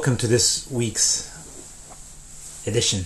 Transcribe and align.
welcome. 0.00 0.16
To 0.16 0.26
this 0.26 0.66
week's 0.70 1.28
edition. 2.66 3.04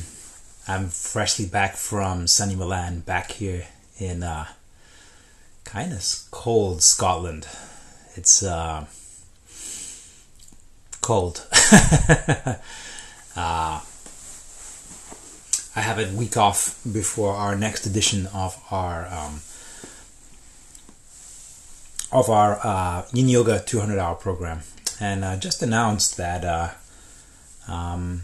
I'm 0.69 0.91
freshly 0.91 1.45
back 1.45 1.75
from 1.75 2.29
sunny 2.29 2.55
Milan, 2.55 3.01
back 3.01 3.33
here 3.33 3.67
in 3.99 4.23
uh, 4.23 4.47
kind 5.65 5.93
of 5.93 6.05
cold 6.31 6.85
Scotland. 6.85 7.49
It's 8.15 8.45
uh, 8.45 8.85
cold. 11.01 11.45
uh, 11.53 12.61
I 13.35 13.81
have 15.75 15.99
a 15.99 16.17
week 16.17 16.37
off 16.37 16.79
before 16.85 17.35
our 17.35 17.57
next 17.57 17.87
edition 17.87 18.29
of 18.29 18.63
our 18.71 19.09
um, 19.09 19.41
of 22.13 22.31
our 22.31 22.61
uh, 22.63 23.05
Yin 23.13 23.29
Yoga 23.29 23.59
200 23.59 23.99
hour 23.99 24.15
program, 24.15 24.61
and 25.01 25.25
uh, 25.25 25.37
just 25.37 25.61
announced 25.61 26.17
that 26.19 26.45
uh, 26.45 26.69
um, 27.69 28.23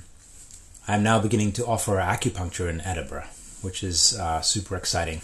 I'm 0.89 1.03
now 1.03 1.21
beginning 1.21 1.53
to 1.53 1.67
offer 1.67 1.97
acupuncture 1.97 2.69
in 2.69 2.81
Edinburgh, 2.81 3.29
which 3.63 3.83
is 3.85 4.19
uh, 4.19 4.41
super 4.41 4.77
exciting. 4.77 5.21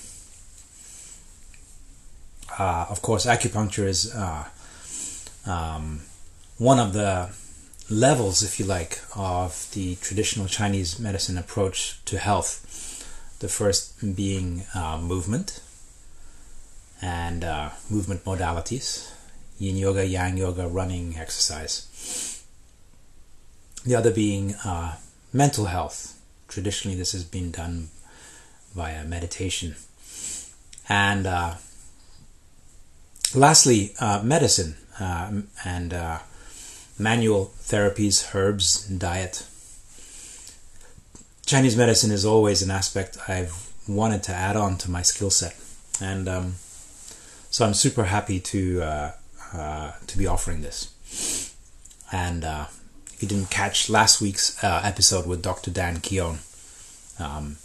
Uh, 2.59 2.87
of 2.89 3.03
course, 3.03 3.27
acupuncture 3.27 3.87
is 3.87 4.15
uh, 4.15 4.45
um, 5.47 6.03
one 6.59 6.79
of 6.79 6.93
the 6.93 7.31
levels, 7.91 8.43
if 8.43 8.59
you 8.59 8.67
like, 8.67 9.01
of 9.17 9.69
the 9.73 9.97
traditional 9.97 10.47
Chinese 10.47 10.99
medicine 10.99 11.37
approach 11.37 12.03
to 12.05 12.19
health. 12.19 12.63
The 13.41 13.49
first 13.49 14.17
being 14.17 14.65
movement 15.03 15.61
and 17.03 17.45
uh, 17.45 17.71
movement 17.91 18.25
modalities 18.25 19.13
yin 19.59 19.77
yoga, 19.77 20.05
yang 20.07 20.37
yoga, 20.37 20.69
running, 20.69 21.17
exercise. 21.17 22.36
The 23.87 23.95
other 23.95 24.11
being 24.11 24.55
uh, 24.65 24.97
mental 25.33 25.67
health. 25.67 26.21
Traditionally, 26.49 26.97
this 26.97 27.13
has 27.13 27.25
been 27.25 27.53
done 27.53 27.89
via 28.75 29.05
meditation. 29.05 29.77
And 30.89 31.27
uh, 31.27 31.55
lastly, 33.35 33.95
uh, 34.01 34.23
medicine 34.25 34.77
uh, 34.99 35.43
and 35.65 35.95
uh, 35.95 36.19
manual 36.99 37.53
therapies, 37.61 38.35
herbs, 38.35 38.87
diet. 38.89 39.47
Chinese 41.47 41.77
medicine 41.77 42.11
is 42.11 42.25
always 42.25 42.63
an 42.63 42.71
aspect 42.73 43.19
I've 43.29 43.73
wanted 43.87 44.25
to 44.25 44.33
add 44.33 44.57
on 44.57 44.79
to 44.79 44.91
my 44.91 45.03
skill 45.03 45.31
set. 45.31 45.57
And 46.01 46.29
um, 46.29 46.55
so 47.51 47.65
I'm 47.65 47.75
super 47.75 48.05
happy 48.05 48.41
to 48.41 48.83
uh, 48.83 49.13
uh, 49.55 49.93
to 50.07 50.19
be 50.19 50.27
offering 50.27 50.63
this. 50.63 51.55
And 52.13 52.45
you 53.23 53.29
didn't 53.29 53.51
catch 53.51 53.89
last 53.89 54.21
week's 54.21 54.63
uh, 54.63 54.81
episode 54.85 55.27
with 55.27 55.43
Dr. 55.43 55.71
Dan 55.71 56.01
Keown, 56.01 56.39
um, 57.19 57.57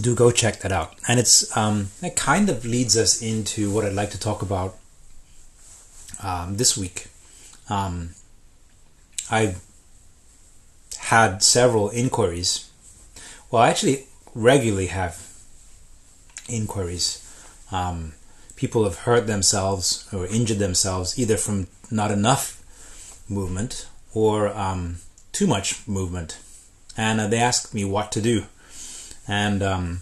do 0.00 0.14
go 0.14 0.30
check 0.30 0.60
that 0.60 0.72
out. 0.72 0.94
And 1.08 1.18
it's 1.18 1.56
um, 1.56 1.88
it 2.02 2.16
kind 2.16 2.48
of 2.48 2.64
leads 2.64 2.96
us 2.96 3.22
into 3.22 3.70
what 3.70 3.84
I'd 3.84 3.94
like 3.94 4.10
to 4.10 4.20
talk 4.20 4.42
about 4.42 4.76
um, 6.22 6.56
this 6.56 6.76
week. 6.76 7.08
Um, 7.68 8.10
I've 9.30 9.62
had 10.98 11.42
several 11.42 11.88
inquiries. 11.90 12.70
Well, 13.50 13.62
I 13.62 13.70
actually 13.70 14.06
regularly 14.34 14.86
have 14.86 15.26
inquiries. 16.48 17.22
Um, 17.72 18.12
people 18.56 18.84
have 18.84 19.00
hurt 19.00 19.26
themselves 19.26 20.08
or 20.12 20.26
injured 20.26 20.58
themselves 20.58 21.18
either 21.18 21.36
from 21.36 21.68
not 21.90 22.10
enough 22.10 22.62
movement 23.28 23.86
or 24.14 24.48
um, 24.48 24.96
too 25.32 25.46
much 25.46 25.86
movement. 25.86 26.38
And 26.96 27.20
uh, 27.20 27.26
they 27.28 27.38
asked 27.38 27.74
me 27.74 27.84
what 27.84 28.10
to 28.12 28.22
do. 28.22 28.44
And 29.28 29.62
um, 29.62 30.00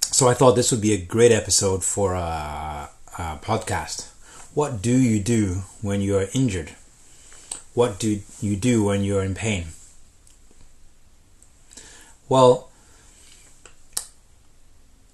so 0.00 0.28
I 0.28 0.34
thought 0.34 0.56
this 0.56 0.72
would 0.72 0.80
be 0.80 0.92
a 0.92 0.98
great 0.98 1.32
episode 1.32 1.84
for 1.84 2.14
a, 2.14 2.90
a 3.18 3.38
podcast. 3.40 4.08
What 4.54 4.82
do 4.82 4.94
you 4.94 5.20
do 5.20 5.62
when 5.80 6.00
you're 6.00 6.26
injured? 6.34 6.72
What 7.74 7.98
do 7.98 8.20
you 8.40 8.56
do 8.56 8.84
when 8.84 9.02
you're 9.02 9.22
in 9.22 9.34
pain? 9.34 9.68
Well, 12.28 12.70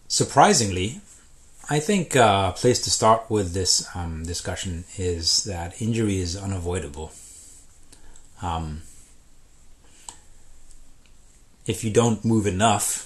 surprisingly, 0.08 1.00
I 1.70 1.80
think 1.80 2.16
a 2.16 2.24
uh, 2.24 2.52
place 2.52 2.80
to 2.80 2.90
start 2.90 3.28
with 3.28 3.52
this 3.52 3.86
um, 3.94 4.22
discussion 4.24 4.84
is 4.96 5.44
that 5.44 5.82
injury 5.82 6.18
is 6.18 6.34
unavoidable. 6.34 7.12
Um, 8.40 8.82
if 11.66 11.84
you 11.84 11.90
don't 11.90 12.24
move 12.24 12.46
enough, 12.46 13.04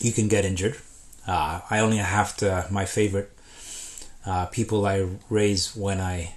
you 0.00 0.12
can 0.12 0.28
get 0.28 0.46
injured. 0.46 0.78
Uh, 1.26 1.60
I 1.68 1.80
only 1.80 1.98
have 1.98 2.34
to, 2.38 2.68
my 2.70 2.86
favorite 2.86 3.30
uh, 4.24 4.46
people 4.46 4.86
I 4.86 5.06
raise 5.28 5.76
when 5.76 6.00
I 6.00 6.36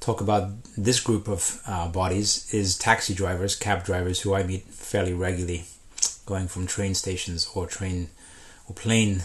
talk 0.00 0.22
about 0.22 0.52
this 0.74 1.00
group 1.00 1.28
of 1.28 1.60
uh, 1.66 1.88
bodies 1.88 2.48
is 2.54 2.78
taxi 2.78 3.12
drivers, 3.12 3.56
cab 3.56 3.84
drivers 3.84 4.20
who 4.22 4.32
I 4.32 4.42
meet 4.42 4.62
fairly 4.68 5.12
regularly 5.12 5.64
going 6.24 6.48
from 6.48 6.66
train 6.66 6.94
stations 6.94 7.46
or 7.54 7.66
train 7.66 8.08
or 8.68 8.74
plane 8.74 9.22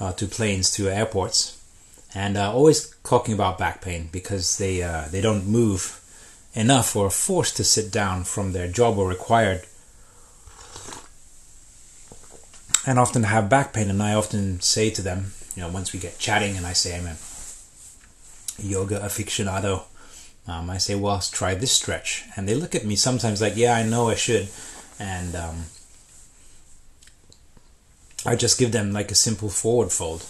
uh, 0.00 0.12
to 0.12 0.26
planes 0.26 0.70
to 0.72 0.88
airports, 0.88 1.60
and 2.14 2.36
uh, 2.36 2.52
always 2.52 2.94
talking 3.04 3.34
about 3.34 3.58
back 3.58 3.82
pain 3.82 4.08
because 4.12 4.58
they 4.58 4.82
uh, 4.82 5.04
they 5.10 5.20
don't 5.20 5.46
move 5.46 6.00
enough 6.54 6.96
or 6.96 7.06
are 7.06 7.10
forced 7.10 7.56
to 7.56 7.64
sit 7.64 7.92
down 7.92 8.24
from 8.24 8.52
their 8.52 8.68
job 8.68 8.98
or 8.98 9.08
required, 9.08 9.62
and 12.86 12.98
often 12.98 13.24
have 13.24 13.48
back 13.48 13.72
pain. 13.72 13.90
And 13.90 14.02
I 14.02 14.14
often 14.14 14.60
say 14.60 14.90
to 14.90 15.02
them, 15.02 15.32
you 15.54 15.62
know, 15.62 15.68
once 15.68 15.92
we 15.92 15.98
get 15.98 16.18
chatting, 16.18 16.56
and 16.56 16.66
I 16.66 16.72
say 16.72 16.98
I'm 16.98 17.06
a 17.06 17.16
yoga 18.62 19.00
aficionado. 19.00 19.84
Um, 20.48 20.70
I 20.70 20.78
say, 20.78 20.94
well, 20.94 21.20
try 21.20 21.54
this 21.54 21.72
stretch, 21.72 22.24
and 22.36 22.48
they 22.48 22.54
look 22.54 22.76
at 22.76 22.84
me 22.84 22.94
sometimes 22.94 23.40
like, 23.40 23.56
yeah, 23.56 23.74
I 23.74 23.82
know 23.82 24.08
I 24.08 24.14
should, 24.14 24.46
and 25.00 25.34
um, 25.34 25.64
I 28.26 28.36
just 28.36 28.58
give 28.58 28.72
them 28.72 28.92
like 28.92 29.10
a 29.10 29.14
simple 29.14 29.48
forward 29.48 29.92
fold 29.92 30.24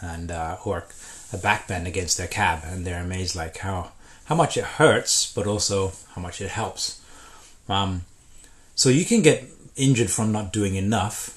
and 0.00 0.30
uh, 0.30 0.58
or 0.64 0.84
a 1.32 1.38
back 1.38 1.68
bend 1.68 1.86
against 1.86 2.16
their 2.18 2.26
cab, 2.26 2.62
and 2.64 2.86
they're 2.86 3.02
amazed 3.02 3.36
like 3.36 3.58
how 3.58 3.92
how 4.26 4.34
much 4.34 4.56
it 4.56 4.64
hurts, 4.64 5.32
but 5.32 5.46
also 5.46 5.92
how 6.14 6.20
much 6.20 6.40
it 6.40 6.50
helps. 6.50 7.00
Um, 7.68 8.02
so 8.74 8.88
you 8.90 9.04
can 9.04 9.22
get 9.22 9.44
injured 9.76 10.10
from 10.10 10.32
not 10.32 10.52
doing 10.52 10.74
enough. 10.74 11.34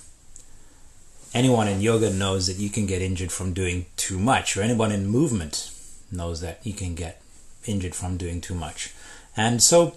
Anyone 1.33 1.69
in 1.69 1.79
yoga 1.79 2.11
knows 2.11 2.47
that 2.47 2.57
you 2.57 2.69
can 2.69 2.85
get 2.85 3.01
injured 3.01 3.31
from 3.31 3.53
doing 3.53 3.85
too 3.95 4.19
much, 4.19 4.57
or 4.57 4.61
anyone 4.61 4.91
in 4.91 5.07
movement 5.07 5.71
knows 6.11 6.41
that 6.41 6.59
you 6.63 6.73
can 6.73 6.93
get 6.93 7.21
injured 7.65 7.95
from 7.95 8.17
doing 8.17 8.41
too 8.41 8.55
much. 8.55 8.93
And 9.37 9.63
so 9.63 9.95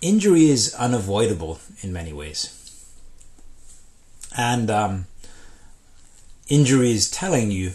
injury 0.00 0.48
is 0.48 0.74
unavoidable 0.74 1.58
in 1.82 1.92
many 1.92 2.12
ways. 2.12 2.52
And 4.36 4.70
um, 4.70 5.06
injury 6.48 6.92
is 6.92 7.10
telling 7.10 7.50
you 7.50 7.72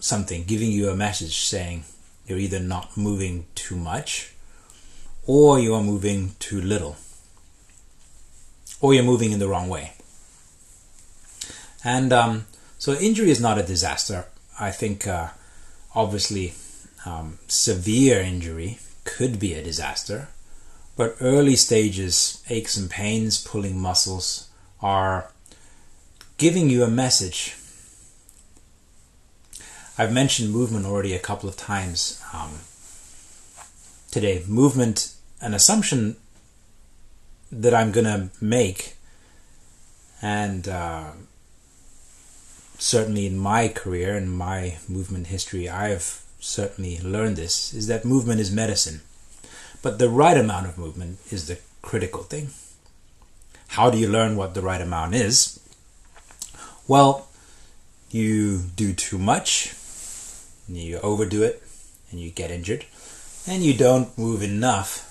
something, 0.00 0.44
giving 0.44 0.70
you 0.70 0.88
a 0.88 0.96
message 0.96 1.38
saying 1.38 1.84
you're 2.26 2.38
either 2.38 2.60
not 2.60 2.96
moving 2.96 3.46
too 3.54 3.76
much 3.76 4.32
or 5.26 5.58
you 5.58 5.74
are 5.74 5.82
moving 5.82 6.34
too 6.38 6.60
little 6.60 6.96
or 8.80 8.92
you're 8.94 9.04
moving 9.04 9.32
in 9.32 9.38
the 9.38 9.48
wrong 9.48 9.68
way. 9.68 9.92
And 11.84 12.12
um, 12.12 12.46
so 12.78 12.94
injury 12.94 13.30
is 13.30 13.40
not 13.40 13.58
a 13.58 13.62
disaster. 13.62 14.26
I 14.58 14.70
think 14.70 15.06
uh, 15.06 15.28
obviously 15.94 16.54
um, 17.04 17.38
severe 17.46 18.20
injury 18.20 18.78
could 19.04 19.38
be 19.38 19.54
a 19.54 19.62
disaster, 19.62 20.28
but 20.96 21.16
early 21.20 21.54
stages, 21.54 22.42
aches 22.50 22.76
and 22.76 22.90
pains, 22.90 23.42
pulling 23.42 23.78
muscles, 23.78 24.48
are 24.80 25.30
giving 26.38 26.68
you 26.68 26.82
a 26.82 26.88
message 26.88 27.54
I've 29.98 30.12
mentioned 30.12 30.52
movement 30.52 30.84
already 30.84 31.14
a 31.14 31.18
couple 31.18 31.48
of 31.48 31.56
times 31.56 32.22
um, 32.34 32.58
today. 34.10 34.42
Movement, 34.46 35.14
an 35.40 35.54
assumption 35.54 36.16
that 37.50 37.72
I'm 37.72 37.92
going 37.92 38.04
to 38.04 38.28
make, 38.38 38.96
and 40.20 40.68
uh, 40.68 41.12
certainly 42.76 43.24
in 43.24 43.38
my 43.38 43.68
career 43.68 44.14
and 44.14 44.30
my 44.30 44.76
movement 44.86 45.28
history, 45.28 45.66
I've 45.66 46.22
certainly 46.40 47.00
learned 47.00 47.36
this, 47.36 47.72
is 47.72 47.86
that 47.86 48.04
movement 48.04 48.40
is 48.40 48.52
medicine. 48.52 49.00
But 49.80 49.98
the 49.98 50.10
right 50.10 50.36
amount 50.36 50.66
of 50.66 50.76
movement 50.76 51.20
is 51.30 51.46
the 51.46 51.58
critical 51.80 52.22
thing. 52.22 52.48
How 53.68 53.88
do 53.88 53.96
you 53.96 54.08
learn 54.08 54.36
what 54.36 54.52
the 54.52 54.60
right 54.60 54.80
amount 54.82 55.14
is? 55.14 55.58
Well, 56.86 57.28
you 58.10 58.58
do 58.76 58.92
too 58.92 59.16
much 59.16 59.74
you 60.68 60.98
overdo 60.98 61.42
it 61.42 61.62
and 62.10 62.20
you 62.20 62.30
get 62.30 62.50
injured, 62.50 62.84
and 63.46 63.62
you 63.62 63.74
don't 63.74 64.16
move 64.18 64.42
enough 64.42 65.02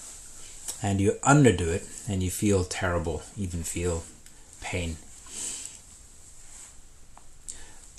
and 0.82 1.00
you 1.00 1.14
underdo 1.24 1.68
it 1.68 1.84
and 2.08 2.22
you 2.22 2.30
feel 2.30 2.64
terrible, 2.64 3.24
even 3.38 3.64
feel 3.64 4.04
pain. 4.62 4.98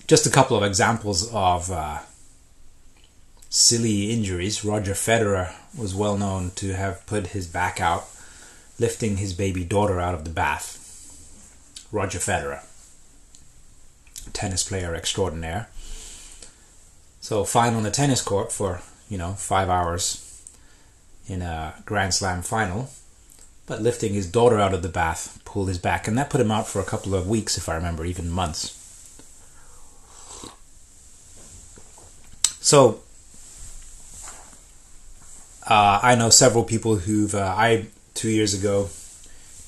Just 0.07 0.27
a 0.27 0.31
couple 0.31 0.57
of 0.57 0.63
examples 0.63 1.33
of 1.33 1.71
uh, 1.71 1.99
silly 3.49 4.13
injuries. 4.13 4.65
Roger 4.65 4.93
Federer 4.93 5.53
was 5.77 5.95
well 5.95 6.17
known 6.17 6.53
to 6.57 6.75
have 6.75 7.05
put 7.07 7.29
his 7.29 7.47
back 7.47 7.81
out 7.81 8.09
lifting 8.79 9.17
his 9.17 9.33
baby 9.33 9.65
daughter 9.65 10.01
out 10.01 10.15
of 10.15 10.25
the 10.25 10.31
bath. 10.31 10.75
Roger 11.91 12.19
Federer, 12.19 12.63
tennis 14.33 14.63
player 14.69 14.95
extraordinaire. 14.95 15.69
So 17.27 17.43
fine 17.43 17.75
on 17.75 17.83
the 17.83 17.91
tennis 17.91 18.23
court 18.23 18.53
for, 18.53 18.83
you 19.09 19.19
know, 19.19 19.33
five 19.33 19.69
hours 19.69 20.23
in 21.27 21.43
a 21.43 21.75
Grand 21.85 22.15
Slam 22.15 22.41
final, 22.41 22.89
but 23.67 23.83
lifting 23.83 24.15
his 24.15 24.31
daughter 24.31 24.61
out 24.61 24.73
of 24.73 24.83
the 24.83 24.89
bath 24.89 25.41
pulled 25.45 25.67
his 25.67 25.79
back, 25.79 26.07
and 26.07 26.17
that 26.17 26.31
put 26.31 26.41
him 26.41 26.53
out 26.53 26.69
for 26.69 26.79
a 26.79 26.85
couple 26.85 27.17
of 27.17 27.29
weeks, 27.29 27.59
if 27.59 27.69
I 27.69 27.75
remember, 27.75 28.05
even 28.05 28.31
months. 28.31 28.71
So, 32.61 33.01
uh, 35.69 35.99
I 36.01 36.15
know 36.15 36.31
several 36.31 36.63
people 36.63 36.95
who've, 36.95 37.35
uh, 37.35 37.55
I, 37.59 37.87
two 38.15 38.31
years 38.31 38.55
ago, 38.55 38.89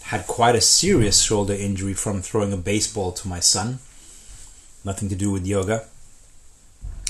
had 0.02 0.28
quite 0.28 0.54
a 0.54 0.60
serious 0.60 1.20
shoulder 1.20 1.54
injury 1.54 1.94
from 1.94 2.22
throwing 2.22 2.52
a 2.52 2.56
baseball 2.56 3.10
to 3.14 3.26
my 3.26 3.40
son. 3.40 3.80
Nothing 4.84 5.08
to 5.08 5.16
do 5.16 5.32
with 5.32 5.44
yoga. 5.44 5.86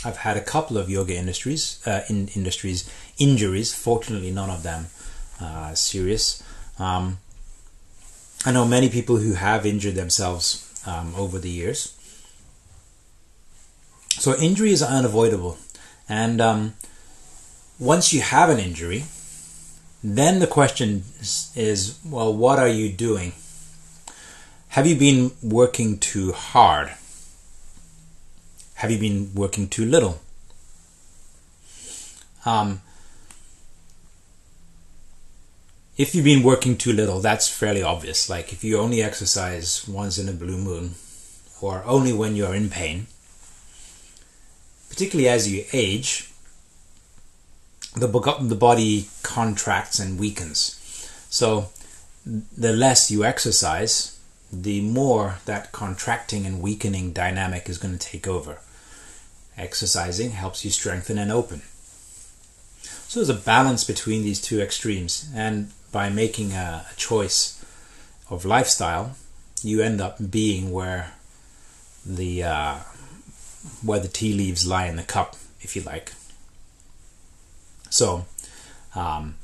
I've 0.04 0.18
had 0.18 0.36
a 0.36 0.40
couple 0.40 0.78
of 0.78 0.88
yoga 0.88 1.14
industries, 1.14 1.80
uh, 1.86 2.02
in 2.08 2.28
industries 2.28 2.88
injuries. 3.18 3.74
Fortunately, 3.74 4.30
none 4.30 4.50
of 4.50 4.62
them 4.62 4.86
uh, 5.40 5.74
serious. 5.74 6.42
Um, 6.78 7.18
I 8.46 8.52
know 8.52 8.64
many 8.64 8.88
people 8.88 9.16
who 9.16 9.34
have 9.34 9.66
injured 9.66 9.96
themselves 9.96 10.64
um, 10.86 11.14
over 11.16 11.38
the 11.38 11.50
years. 11.50 11.94
So 14.10 14.36
injury 14.36 14.72
is 14.72 14.82
unavoidable, 14.82 15.58
and 16.08 16.40
um, 16.40 16.74
once 17.78 18.12
you 18.12 18.20
have 18.20 18.50
an 18.50 18.58
injury, 18.58 19.04
then 20.02 20.38
the 20.38 20.46
question 20.46 21.04
is, 21.54 21.98
well, 22.04 22.34
what 22.34 22.58
are 22.58 22.68
you 22.68 22.90
doing? 22.90 23.32
Have 24.68 24.86
you 24.86 24.96
been 24.96 25.32
working 25.42 25.98
too 25.98 26.32
hard? 26.32 26.92
Have 28.78 28.92
you 28.92 28.98
been 28.98 29.34
working 29.34 29.68
too 29.68 29.84
little? 29.84 30.20
Um, 32.46 32.80
if 35.96 36.14
you've 36.14 36.24
been 36.24 36.44
working 36.44 36.76
too 36.76 36.92
little, 36.92 37.18
that's 37.18 37.48
fairly 37.48 37.82
obvious. 37.82 38.30
Like 38.30 38.52
if 38.52 38.62
you 38.62 38.78
only 38.78 39.02
exercise 39.02 39.86
once 39.88 40.16
in 40.16 40.28
a 40.28 40.32
blue 40.32 40.58
moon, 40.58 40.94
or 41.60 41.82
only 41.84 42.12
when 42.12 42.36
you're 42.36 42.54
in 42.54 42.70
pain, 42.70 43.08
particularly 44.88 45.28
as 45.28 45.50
you 45.50 45.64
age, 45.72 46.30
the, 47.96 48.06
the 48.06 48.54
body 48.54 49.08
contracts 49.24 49.98
and 49.98 50.20
weakens. 50.20 51.10
So 51.28 51.70
the 52.24 52.72
less 52.72 53.10
you 53.10 53.24
exercise, 53.24 54.20
the 54.52 54.82
more 54.82 55.38
that 55.46 55.72
contracting 55.72 56.46
and 56.46 56.62
weakening 56.62 57.12
dynamic 57.12 57.68
is 57.68 57.78
going 57.78 57.98
to 57.98 58.06
take 58.06 58.28
over. 58.28 58.60
Exercising 59.58 60.30
helps 60.30 60.64
you 60.64 60.70
strengthen 60.70 61.18
and 61.18 61.32
open. 61.32 61.62
So 63.08 63.18
there's 63.18 63.28
a 63.28 63.34
balance 63.34 63.82
between 63.82 64.22
these 64.22 64.40
two 64.40 64.60
extremes, 64.60 65.28
and 65.34 65.72
by 65.90 66.10
making 66.10 66.52
a, 66.52 66.86
choice 66.96 67.64
of 68.30 68.44
lifestyle, 68.44 69.16
you 69.62 69.80
end 69.82 70.00
up 70.00 70.30
being 70.30 70.70
where 70.70 71.12
the 72.06 72.44
uh, 72.44 72.76
where 73.82 73.98
the 73.98 74.08
tea 74.08 74.32
leaves 74.32 74.66
lie 74.66 74.86
in 74.86 74.96
the 74.96 75.02
cup, 75.02 75.36
if 75.60 75.74
you 75.74 75.82
like. 75.82 76.12
So, 77.90 78.26
um, 78.94 79.36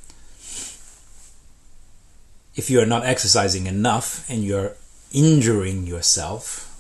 if 2.55 2.71
you 2.71 2.81
are 2.81 2.87
not 2.87 3.05
exercising 3.05 3.67
enough 3.67 4.29
and 4.31 4.45
you're 4.45 4.77
injuring 5.13 5.87
yourself, 5.87 6.71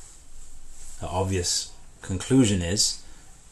the 1.00 1.08
obvious 1.08 1.72
conclusion 2.02 2.62
is 2.62 3.03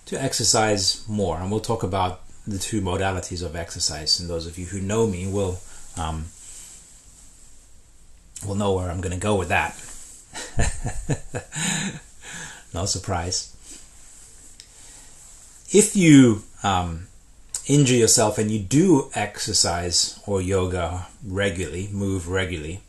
to 0.07 0.21
exercise 0.21 1.07
more. 1.09 1.39
And 1.39 1.51
we'll 1.51 1.61
talk 1.61 1.83
about 1.83 2.21
the 2.47 2.59
two 2.59 2.81
modalities 2.81 3.45
of 3.45 3.55
exercise. 3.55 4.19
And 4.21 4.29
those 4.29 4.47
of 4.47 4.59
you 4.59 4.67
who 4.67 4.81
know 4.81 5.07
me 5.07 5.27
will 5.27 5.61
um, 5.97 6.27
will 8.47 8.55
know 8.55 8.73
where 8.73 8.91
I'm 8.91 9.01
going 9.01 9.13
to 9.13 9.21
go 9.21 9.37
with 9.37 9.49
that. 9.49 9.77
no 12.75 12.87
surprise. 12.87 13.57
If 15.71 15.97
you 15.97 16.43
um, 16.63 17.07
injure 17.67 17.95
yourself 17.95 18.39
and 18.39 18.51
you 18.51 18.59
do 18.59 19.11
exercise 19.15 20.21
or 20.27 20.41
yoga 20.41 21.07
regularly, 21.25 21.89
move 21.93 22.29
regularly, 22.29 22.81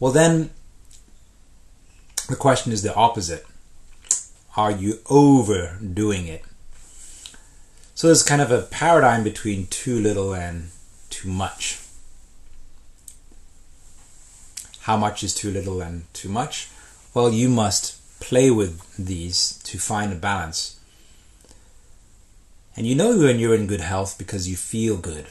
well, 0.00 0.12
then 0.12 0.50
the 2.28 2.36
question 2.36 2.72
is 2.72 2.82
the 2.82 2.94
opposite 2.94 3.46
are 4.56 4.70
you 4.70 4.98
overdoing 5.06 6.26
it? 6.26 6.42
So 7.94 8.08
there's 8.08 8.22
kind 8.22 8.42
of 8.42 8.50
a 8.50 8.62
paradigm 8.62 9.22
between 9.22 9.66
too 9.66 10.00
little 10.00 10.34
and 10.34 10.70
too 11.10 11.28
much. 11.28 11.78
How 14.80 14.96
much 14.96 15.22
is 15.22 15.34
too 15.34 15.50
little 15.50 15.80
and 15.80 16.12
too 16.14 16.28
much? 16.28 16.68
Well, 17.12 17.30
you 17.30 17.48
must 17.48 18.00
play 18.20 18.50
with 18.50 18.96
these 18.96 19.60
to 19.64 19.78
find 19.78 20.12
a 20.12 20.16
balance. 20.16 20.78
And 22.76 22.86
you 22.86 22.94
know 22.94 23.18
when 23.18 23.38
you're 23.38 23.54
in 23.54 23.66
good 23.66 23.80
health 23.80 24.16
because 24.18 24.48
you 24.48 24.56
feel 24.56 24.96
good. 24.96 25.26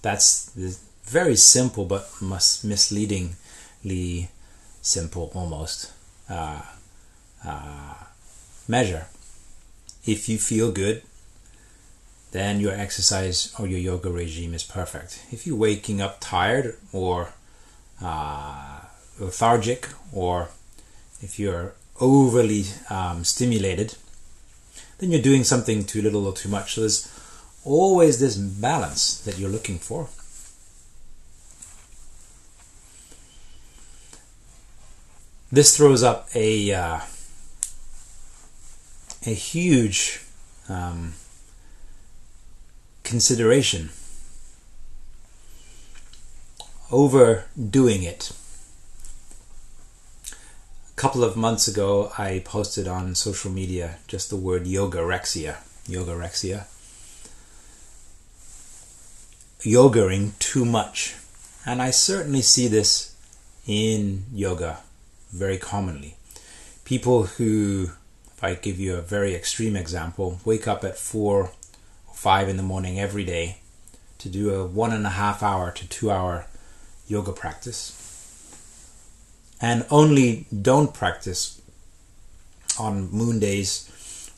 That's 0.00 0.50
very 1.04 1.36
simple 1.36 1.84
but 1.84 2.10
misleadingly 2.20 4.30
simple 4.80 5.30
almost. 5.34 5.92
Uh, 6.28 6.62
uh, 7.46 7.94
measure. 8.68 9.06
If 10.04 10.28
you 10.28 10.38
feel 10.38 10.72
good, 10.72 11.02
then 12.32 12.60
your 12.60 12.72
exercise 12.72 13.54
or 13.58 13.66
your 13.66 13.78
yoga 13.78 14.10
regime 14.10 14.54
is 14.54 14.64
perfect. 14.64 15.24
If 15.30 15.46
you're 15.46 15.56
waking 15.56 16.00
up 16.00 16.16
tired 16.20 16.76
or 16.92 17.34
uh, 18.02 18.80
lethargic, 19.18 19.88
or 20.12 20.48
if 21.20 21.38
you're 21.38 21.74
overly 22.00 22.64
um, 22.90 23.22
stimulated, 23.24 23.94
then 24.98 25.10
you're 25.10 25.22
doing 25.22 25.44
something 25.44 25.84
too 25.84 26.02
little 26.02 26.26
or 26.26 26.32
too 26.32 26.48
much. 26.48 26.74
So 26.74 26.80
there's 26.80 27.08
always 27.64 28.18
this 28.18 28.36
balance 28.36 29.20
that 29.20 29.38
you're 29.38 29.50
looking 29.50 29.78
for. 29.78 30.08
This 35.52 35.76
throws 35.76 36.02
up 36.02 36.28
a 36.34 36.72
uh, 36.72 37.00
a 39.26 39.30
huge 39.30 40.20
um, 40.68 41.14
consideration. 43.04 43.90
Overdoing 46.90 48.02
it. 48.02 48.32
A 50.90 50.94
couple 50.94 51.24
of 51.24 51.36
months 51.36 51.66
ago, 51.66 52.12
I 52.18 52.42
posted 52.44 52.86
on 52.86 53.14
social 53.14 53.50
media 53.50 53.98
just 54.06 54.28
the 54.28 54.36
word 54.36 54.64
yogarexia. 54.64 55.56
Yogarexia. 55.86 56.66
Yogaing 59.60 60.38
too 60.38 60.64
much. 60.64 61.14
And 61.64 61.80
I 61.80 61.90
certainly 61.90 62.42
see 62.42 62.68
this 62.68 63.14
in 63.66 64.24
yoga 64.32 64.80
very 65.32 65.58
commonly. 65.58 66.16
People 66.84 67.24
who 67.24 67.90
I 68.44 68.54
give 68.54 68.80
you 68.80 68.96
a 68.96 69.02
very 69.02 69.36
extreme 69.36 69.76
example, 69.76 70.40
wake 70.44 70.66
up 70.66 70.82
at 70.82 70.98
4 70.98 71.42
or 71.44 71.52
5 72.12 72.48
in 72.48 72.56
the 72.56 72.62
morning 72.64 72.98
every 72.98 73.24
day 73.24 73.58
to 74.18 74.28
do 74.28 74.52
a 74.52 74.66
one 74.66 74.92
and 74.92 75.06
a 75.06 75.10
half 75.10 75.44
hour 75.44 75.70
to 75.70 75.88
two 75.88 76.10
hour 76.10 76.46
yoga 77.06 77.32
practice, 77.32 77.94
and 79.60 79.86
only 79.90 80.46
don't 80.60 80.92
practice 80.92 81.62
on 82.80 83.10
moon 83.12 83.38
days 83.38 83.88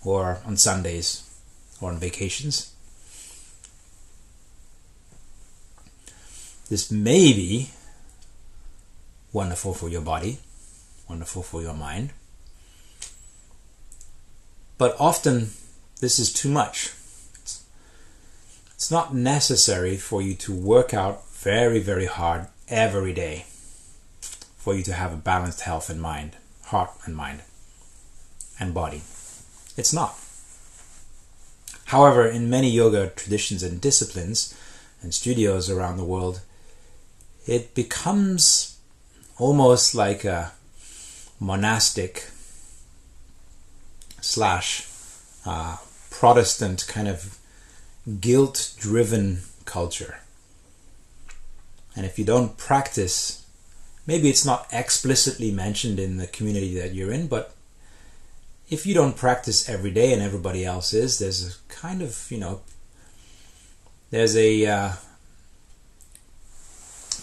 or 0.05 0.39
on 0.45 0.59
Sundays 0.59 1.23
or 1.81 1.91
on 1.91 1.99
vacations. 1.99 2.75
This 6.69 6.91
may 6.91 7.33
be 7.33 7.71
wonderful 9.33 9.73
for 9.73 9.89
your 9.89 10.03
body, 10.03 10.41
wonderful 11.09 11.43
for 11.43 11.63
your 11.63 11.75
mind 11.75 12.11
But 14.77 14.97
often 14.99 15.51
this 16.01 16.19
is 16.19 16.33
too 16.33 16.51
much. 16.51 16.93
It's 18.75 18.91
not 18.91 19.15
necessary 19.15 19.97
for 19.97 20.21
you 20.21 20.35
to 20.35 20.53
work 20.53 20.93
out 20.93 21.27
very, 21.31 21.79
very 21.79 22.07
hard 22.07 22.49
every 22.69 23.13
day 23.13 23.47
for 24.65 24.75
you 24.75 24.83
to 24.83 24.95
have 24.95 25.13
a 25.13 25.17
balanced 25.17 25.61
health 25.61 25.91
and 25.91 26.01
mind, 26.01 26.37
heart 26.65 26.91
and 27.05 27.15
mind, 27.15 27.43
and 28.59 28.73
body. 28.75 29.03
It's 29.77 29.93
not. 29.93 30.19
However, 31.87 32.27
in 32.27 32.51
many 32.51 32.71
yoga 32.71 33.09
traditions 33.09 33.63
and 33.63 33.81
disciplines 33.81 34.55
and 35.03 35.15
studios 35.15 35.71
around 35.71 35.97
the 35.97 36.05
world, 36.05 36.41
it 37.47 37.75
becomes 37.75 38.79
almost 39.39 39.95
like 39.95 40.25
a 40.25 40.53
monastic 41.39 42.31
slash 44.25 44.89
uh, 45.45 45.77
Protestant 46.11 46.87
kind 46.89 47.09
of 47.09 47.39
guilt 48.21 48.75
driven 48.79 49.41
culture. 49.65 50.19
And 51.95 52.07
if 52.07 52.19
you 52.19 52.25
don't 52.25 52.57
practice, 52.57 53.47
maybe 54.07 54.29
it's 54.29 54.45
not 54.45 54.67
explicitly 54.73 55.51
mentioned 55.51 56.01
in 56.01 56.17
the 56.17 56.27
community 56.27 56.75
that 56.81 56.95
you're 56.95 57.13
in, 57.13 57.29
but 57.29 57.55
if 58.71 58.87
you 58.87 58.95
don't 58.95 59.17
practice 59.17 59.69
every 59.69 59.91
day 59.91 60.13
and 60.13 60.23
everybody 60.23 60.65
else 60.65 60.95
is, 60.95 61.19
there's 61.19 61.47
a 61.47 61.73
kind 61.73 62.01
of, 62.01 62.27
you 62.31 62.39
know, 62.39 62.63
there's 64.11 64.37
a, 64.37 64.67
uh, 64.67 64.93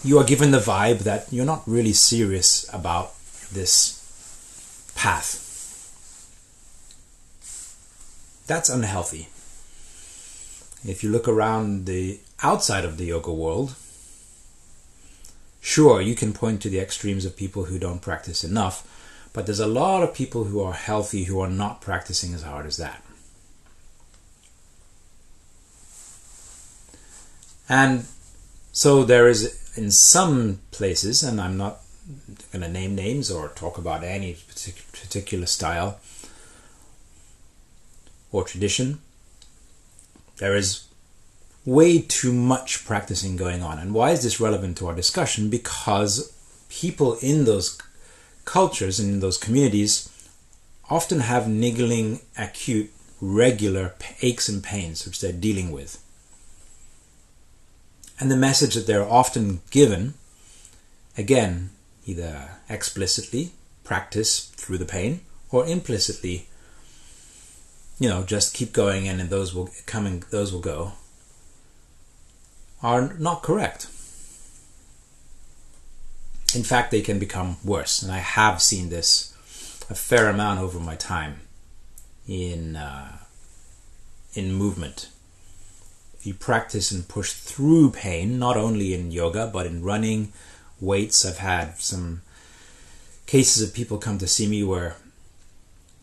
you 0.04 0.18
are 0.18 0.24
given 0.24 0.52
the 0.52 0.58
vibe 0.58 1.00
that 1.00 1.32
you're 1.32 1.44
not 1.44 1.62
really 1.66 1.92
serious 1.92 2.72
about 2.72 3.12
this 3.52 3.98
path. 4.94 5.51
That's 8.46 8.68
unhealthy. 8.68 9.28
If 10.84 11.04
you 11.04 11.10
look 11.10 11.28
around 11.28 11.86
the 11.86 12.18
outside 12.42 12.84
of 12.84 12.96
the 12.96 13.06
yoga 13.06 13.32
world, 13.32 13.76
sure, 15.60 16.00
you 16.00 16.14
can 16.14 16.32
point 16.32 16.60
to 16.62 16.68
the 16.68 16.80
extremes 16.80 17.24
of 17.24 17.36
people 17.36 17.64
who 17.64 17.78
don't 17.78 18.02
practice 18.02 18.42
enough, 18.42 18.86
but 19.32 19.46
there's 19.46 19.60
a 19.60 19.66
lot 19.66 20.02
of 20.02 20.12
people 20.12 20.44
who 20.44 20.60
are 20.60 20.72
healthy 20.72 21.24
who 21.24 21.40
are 21.40 21.48
not 21.48 21.80
practicing 21.80 22.34
as 22.34 22.42
hard 22.42 22.66
as 22.66 22.76
that. 22.78 23.02
And 27.68 28.04
so 28.72 29.04
there 29.04 29.28
is, 29.28 29.72
in 29.76 29.90
some 29.92 30.60
places, 30.72 31.22
and 31.22 31.40
I'm 31.40 31.56
not 31.56 31.78
going 32.52 32.62
to 32.62 32.68
name 32.68 32.96
names 32.96 33.30
or 33.30 33.48
talk 33.48 33.78
about 33.78 34.02
any 34.02 34.36
particular 34.92 35.46
style 35.46 36.00
or 38.32 38.44
tradition, 38.44 39.00
there 40.38 40.56
is 40.56 40.84
way 41.64 42.00
too 42.00 42.32
much 42.32 42.84
practicing 42.84 43.36
going 43.36 43.62
on. 43.62 43.78
And 43.78 43.94
why 43.94 44.10
is 44.10 44.22
this 44.22 44.40
relevant 44.40 44.76
to 44.78 44.88
our 44.88 44.94
discussion? 44.94 45.48
Because 45.48 46.32
people 46.68 47.14
in 47.20 47.44
those 47.44 47.78
cultures 48.44 48.98
and 48.98 49.12
in 49.12 49.20
those 49.20 49.38
communities 49.38 50.08
often 50.90 51.20
have 51.20 51.46
niggling, 51.46 52.20
acute, 52.36 52.90
regular 53.20 53.94
aches 54.20 54.48
and 54.48 54.64
pains 54.64 55.06
which 55.06 55.20
they're 55.20 55.32
dealing 55.32 55.70
with. 55.70 56.02
And 58.18 58.30
the 58.30 58.36
message 58.36 58.74
that 58.74 58.86
they're 58.86 59.08
often 59.08 59.60
given, 59.70 60.14
again, 61.16 61.70
either 62.04 62.50
explicitly, 62.68 63.52
practice 63.84 64.46
through 64.56 64.78
the 64.78 64.84
pain, 64.84 65.20
or 65.50 65.66
implicitly, 65.66 66.48
you 68.02 68.08
know, 68.08 68.24
just 68.24 68.52
keep 68.52 68.72
going 68.72 69.06
in 69.06 69.20
and 69.20 69.30
those 69.30 69.54
will 69.54 69.70
come 69.86 70.06
and 70.06 70.24
those 70.24 70.52
will 70.52 70.60
go, 70.60 70.92
are 72.82 73.14
not 73.14 73.42
correct. 73.42 73.86
In 76.54 76.64
fact, 76.64 76.90
they 76.90 77.00
can 77.00 77.18
become 77.18 77.56
worse, 77.64 78.02
and 78.02 78.12
I 78.12 78.18
have 78.18 78.60
seen 78.60 78.90
this 78.90 79.32
a 79.88 79.94
fair 79.94 80.28
amount 80.28 80.60
over 80.60 80.80
my 80.80 80.96
time 80.96 81.40
in 82.26 82.76
uh, 82.76 83.18
in 84.34 84.52
movement. 84.52 85.08
If 86.18 86.26
you 86.26 86.34
practice 86.34 86.90
and 86.90 87.08
push 87.08 87.32
through 87.32 87.92
pain, 87.92 88.38
not 88.38 88.56
only 88.56 88.94
in 88.94 89.12
yoga 89.12 89.46
but 89.46 89.66
in 89.66 89.82
running, 89.82 90.32
weights, 90.80 91.24
I've 91.24 91.38
had 91.38 91.78
some 91.78 92.22
cases 93.26 93.62
of 93.62 93.74
people 93.74 93.98
come 93.98 94.18
to 94.18 94.26
see 94.26 94.46
me 94.46 94.62
where 94.62 94.96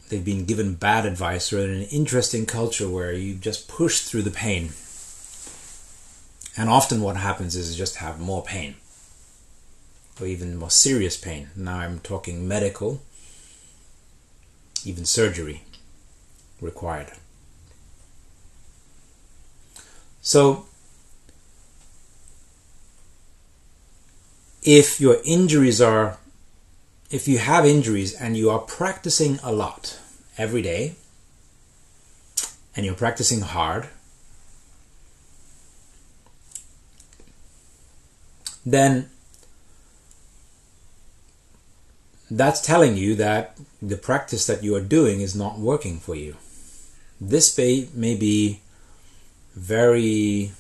they've 0.10 0.26
been 0.26 0.46
given 0.46 0.76
bad 0.76 1.06
advice 1.06 1.54
or 1.54 1.60
in 1.60 1.70
an 1.70 1.84
interesting 1.84 2.46
culture 2.46 2.90
where 2.90 3.14
you 3.14 3.36
just 3.36 3.68
push 3.68 4.02
through 4.02 4.24
the 4.24 4.32
pain. 4.32 4.72
And 6.58 6.70
often 6.70 7.02
what 7.02 7.16
happens 7.16 7.56
is 7.56 7.72
you 7.72 7.78
just 7.78 7.98
have 7.98 8.20
more 8.20 8.44
pain 8.44 8.76
or 10.20 10.28
even 10.28 10.58
more 10.58 10.70
serious 10.70 11.16
pain. 11.16 11.50
Now 11.56 11.78
I'm 11.78 12.00
talking 12.00 12.48
medical, 12.48 13.02
even 14.84 15.06
surgery 15.06 15.64
required. 16.60 17.12
So, 20.22 20.66
if 24.62 25.00
your 25.00 25.18
injuries 25.24 25.80
are 25.80 26.18
if 27.10 27.28
you 27.28 27.40
have 27.40 27.66
injuries 27.66 28.14
and 28.14 28.38
you 28.38 28.50
are 28.50 28.60
practicing 28.60 29.40
a 29.44 29.52
lot 29.52 30.00
every 30.38 30.62
day 30.62 30.96
and 32.76 32.86
you're 32.86 32.96
practicing 32.96 33.42
hard, 33.42 33.90
then 38.66 39.10
that's 42.30 42.62
telling 42.62 42.96
you 42.96 43.16
that 43.16 43.58
the 43.82 43.98
practice 43.98 44.46
that 44.46 44.64
you 44.64 44.76
are 44.76 44.82
doing 44.82 45.20
is 45.20 45.36
not 45.36 45.58
working 45.58 45.98
for 45.98 46.14
you. 46.14 46.36
This 47.20 47.58
may, 47.58 47.90
may 47.94 48.16
be 48.16 48.62
very 49.56 50.52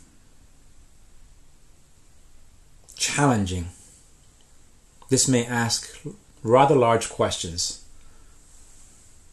challenging. 2.96 3.68
This 5.10 5.27
may 5.27 5.46
ask 5.46 5.96
rather 6.43 6.75
large 6.75 7.10
questions 7.10 7.84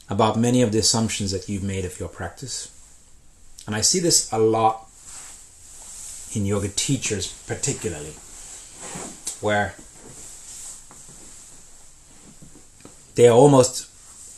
about 0.09 0.39
many 0.39 0.63
of 0.63 0.73
the 0.73 0.79
assumptions 0.79 1.33
that 1.33 1.49
you've 1.49 1.63
made 1.63 1.85
of 1.85 1.99
your 1.99 2.09
practice. 2.09 2.73
And 3.67 3.75
I 3.75 3.81
see 3.81 3.99
this 3.99 4.33
a 4.33 4.39
lot 4.39 4.89
in 6.35 6.47
yoga 6.47 6.69
teachers, 6.69 7.33
particularly, 7.47 8.15
where 9.41 9.75
they 13.17 13.27
are 13.27 13.37
almost 13.37 13.89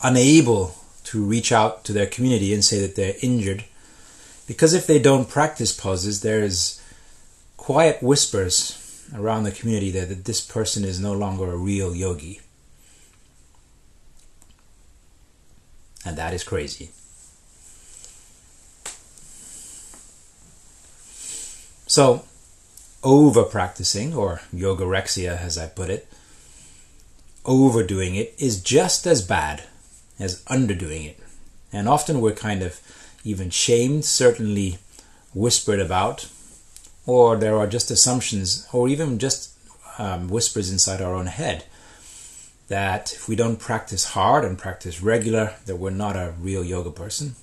unable 0.03 0.75
to 1.03 1.23
reach 1.23 1.51
out 1.51 1.83
to 1.83 1.93
their 1.93 2.07
community 2.07 2.53
and 2.53 2.63
say 2.63 2.79
that 2.79 2.95
they're 2.95 3.15
injured. 3.21 3.65
Because 4.47 4.73
if 4.73 4.87
they 4.87 4.99
don't 4.99 5.29
practice 5.29 5.71
poses, 5.71 6.21
there 6.21 6.41
is 6.41 6.81
quiet 7.57 8.01
whispers 8.01 8.75
around 9.13 9.43
the 9.43 9.51
community 9.51 9.91
that, 9.91 10.09
that 10.09 10.25
this 10.25 10.41
person 10.41 10.83
is 10.83 10.99
no 10.99 11.13
longer 11.13 11.51
a 11.51 11.57
real 11.57 11.95
yogi. 11.95 12.39
And 16.09 16.17
that 16.17 16.33
is 16.33 16.43
crazy. 16.43 16.89
So, 21.85 22.23
over 23.03 23.43
practicing, 23.43 24.15
or 24.15 24.41
yogorexia 24.51 25.39
as 25.39 25.55
I 25.59 25.67
put 25.67 25.91
it, 25.91 26.07
overdoing 27.45 28.15
it 28.15 28.33
is 28.39 28.59
just 28.59 29.05
as 29.05 29.21
bad 29.21 29.65
as 30.17 30.41
underdoing 30.45 31.05
it. 31.05 31.19
And 31.71 31.87
often 31.87 32.21
we're 32.21 32.31
kind 32.31 32.63
of 32.63 32.81
even 33.23 33.51
shamed, 33.51 34.03
certainly 34.03 34.79
whispered 35.35 35.79
about, 35.79 36.27
or 37.05 37.37
there 37.37 37.55
are 37.55 37.67
just 37.67 37.91
assumptions, 37.91 38.67
or 38.73 38.89
even 38.89 39.19
just 39.19 39.53
um, 39.99 40.27
whispers 40.27 40.71
inside 40.71 41.03
our 41.03 41.13
own 41.13 41.27
head 41.27 41.65
that 42.69 43.13
if 43.13 43.27
we 43.27 43.35
don't 43.35 43.57
practice 43.57 44.05
hard 44.13 44.45
and 44.45 44.57
practice 44.57 45.01
regular, 45.01 45.55
that 45.65 45.77
we're 45.77 45.89
not 45.89 46.15
a 46.15 46.33
real 46.39 46.63
yoga 46.63 46.91
person. 46.91 47.35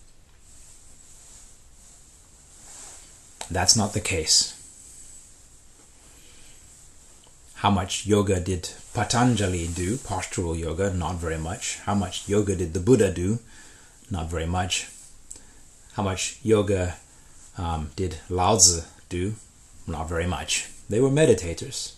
That's 3.51 3.77
not 3.77 3.93
the 3.93 4.01
case. 4.01 4.53
How 7.57 7.71
much 7.71 8.07
yoga 8.07 8.39
did 8.39 8.71
Patanjali 8.95 9.67
do? 9.67 9.97
Postural 9.97 10.59
yoga, 10.59 10.93
not 10.93 11.17
very 11.17 11.39
much. 11.39 11.79
How 11.81 11.95
much 11.95 12.29
yoga 12.29 12.55
did 12.55 12.73
the 12.73 12.81
Buddha 12.81 13.13
do? 13.13 13.41
Not 14.11 14.31
very 14.31 14.47
much. 14.47 14.89
How 15.95 16.05
much 16.05 16.39
yoga 16.43 16.97
um, 17.59 17.91
did 17.97 18.19
Lao 18.29 18.57
Tzu 18.57 18.83
do? 19.09 19.35
Not 19.89 20.09
very 20.09 20.27
much. 20.27 20.69
They 20.89 21.01
were 21.01 21.11
meditators 21.11 21.96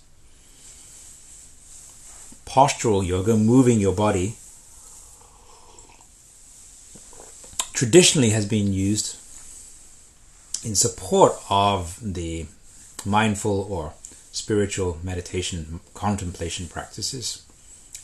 postural 2.48 3.06
yoga, 3.06 3.36
moving 3.36 3.78
your 3.78 3.94
body, 3.94 4.36
traditionally 7.72 8.30
has 8.30 8.46
been 8.46 8.72
used 8.72 9.16
in 10.64 10.74
support 10.74 11.32
of 11.50 11.98
the 12.02 12.46
mindful 13.04 13.66
or 13.70 13.92
spiritual 14.32 14.98
meditation 15.02 15.80
contemplation 15.94 16.66
practices. 16.66 17.44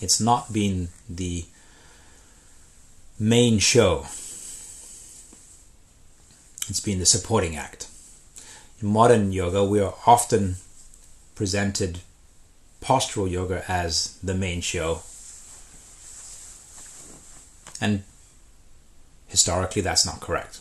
It's 0.00 0.20
not 0.20 0.52
been 0.52 0.88
the 1.08 1.46
main 3.18 3.58
show. 3.58 4.02
It's 6.68 6.80
been 6.80 6.98
the 6.98 7.06
supporting 7.06 7.56
act. 7.56 7.88
In 8.80 8.88
modern 8.88 9.32
yoga, 9.32 9.64
we 9.64 9.80
are 9.80 9.94
often 10.06 10.56
presented 11.34 12.00
postural 12.84 13.30
yoga 13.30 13.64
as 13.66 14.18
the 14.22 14.34
main 14.34 14.60
show. 14.60 15.00
And 17.80 18.04
historically, 19.26 19.82
that's 19.82 20.06
not 20.06 20.20
correct. 20.20 20.60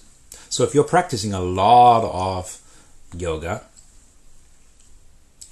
So 0.49 0.63
if 0.63 0.73
you're 0.73 0.83
practicing 0.83 1.33
a 1.33 1.41
lot 1.41 2.03
of 2.03 2.61
yoga 3.15 3.63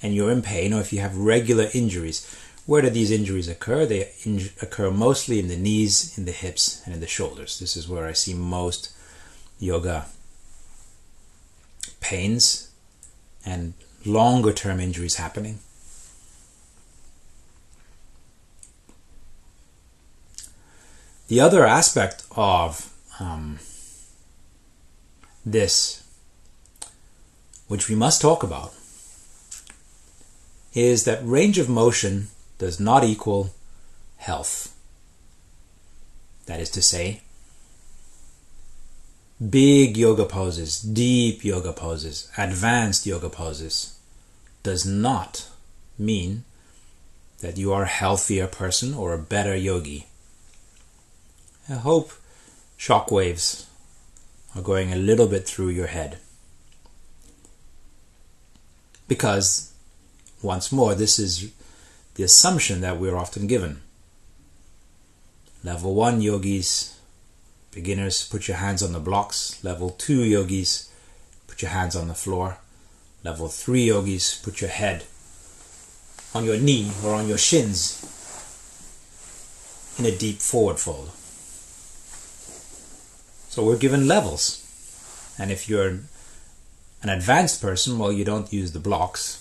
and 0.02 0.14
you're 0.14 0.32
in 0.32 0.42
pain, 0.42 0.72
or 0.72 0.80
if 0.80 0.92
you 0.92 1.00
have 1.00 1.16
regular 1.16 1.68
injuries, 1.74 2.26
where 2.66 2.82
do 2.82 2.90
these 2.90 3.10
injuries 3.10 3.48
occur? 3.48 3.84
They 3.84 4.12
occur 4.60 4.90
mostly 4.90 5.38
in 5.38 5.48
the 5.48 5.56
knees, 5.56 6.16
in 6.16 6.24
the 6.24 6.32
hips, 6.32 6.80
and 6.84 6.94
in 6.94 7.00
the 7.00 7.06
shoulders. 7.06 7.58
This 7.58 7.76
is 7.76 7.88
where 7.88 8.06
I 8.06 8.12
see 8.12 8.34
most 8.34 8.92
yoga 9.58 10.06
pains 12.00 12.70
and 13.44 13.74
longer 14.04 14.52
term 14.52 14.80
injuries 14.80 15.16
happening. 15.16 15.58
The 21.32 21.40
other 21.40 21.64
aspect 21.64 22.24
of 22.32 22.92
um, 23.18 23.58
this, 25.46 26.06
which 27.68 27.88
we 27.88 27.94
must 27.94 28.20
talk 28.20 28.42
about, 28.42 28.74
is 30.74 31.04
that 31.04 31.24
range 31.24 31.56
of 31.56 31.70
motion 31.70 32.28
does 32.58 32.78
not 32.78 33.02
equal 33.02 33.54
health. 34.18 34.76
That 36.44 36.60
is 36.60 36.68
to 36.72 36.82
say, 36.82 37.22
big 39.40 39.96
yoga 39.96 40.26
poses, 40.26 40.82
deep 40.82 41.46
yoga 41.46 41.72
poses, 41.72 42.30
advanced 42.36 43.06
yoga 43.06 43.30
poses 43.30 43.98
does 44.62 44.84
not 44.84 45.48
mean 45.98 46.44
that 47.40 47.56
you 47.56 47.72
are 47.72 47.84
a 47.84 47.96
healthier 48.02 48.46
person 48.46 48.92
or 48.92 49.14
a 49.14 49.18
better 49.18 49.56
yogi. 49.56 50.08
I 51.68 51.74
hope 51.74 52.12
shockwaves 52.76 53.66
are 54.56 54.62
going 54.62 54.92
a 54.92 54.96
little 54.96 55.28
bit 55.28 55.46
through 55.46 55.68
your 55.68 55.86
head. 55.86 56.18
Because, 59.06 59.72
once 60.42 60.72
more, 60.72 60.94
this 60.94 61.18
is 61.18 61.52
the 62.14 62.24
assumption 62.24 62.80
that 62.80 62.98
we're 62.98 63.16
often 63.16 63.46
given. 63.46 63.80
Level 65.62 65.94
1 65.94 66.20
yogis, 66.20 66.98
beginners, 67.70 68.26
put 68.28 68.48
your 68.48 68.56
hands 68.56 68.82
on 68.82 68.92
the 68.92 68.98
blocks. 68.98 69.62
Level 69.62 69.90
2 69.90 70.24
yogis, 70.24 70.90
put 71.46 71.62
your 71.62 71.70
hands 71.70 71.94
on 71.94 72.08
the 72.08 72.14
floor. 72.14 72.58
Level 73.22 73.46
3 73.46 73.84
yogis, 73.84 74.34
put 74.42 74.60
your 74.60 74.70
head 74.70 75.04
on 76.34 76.44
your 76.44 76.58
knee 76.58 76.90
or 77.04 77.14
on 77.14 77.28
your 77.28 77.38
shins 77.38 78.00
in 79.98 80.06
a 80.06 80.16
deep 80.16 80.38
forward 80.38 80.80
fold. 80.80 81.10
So 83.52 83.62
we're 83.62 83.76
given 83.76 84.08
levels. 84.08 84.64
And 85.38 85.50
if 85.52 85.68
you're 85.68 85.98
an 87.02 87.10
advanced 87.10 87.60
person, 87.60 87.98
well, 87.98 88.10
you 88.10 88.24
don't 88.24 88.50
use 88.50 88.72
the 88.72 88.80
blocks. 88.80 89.38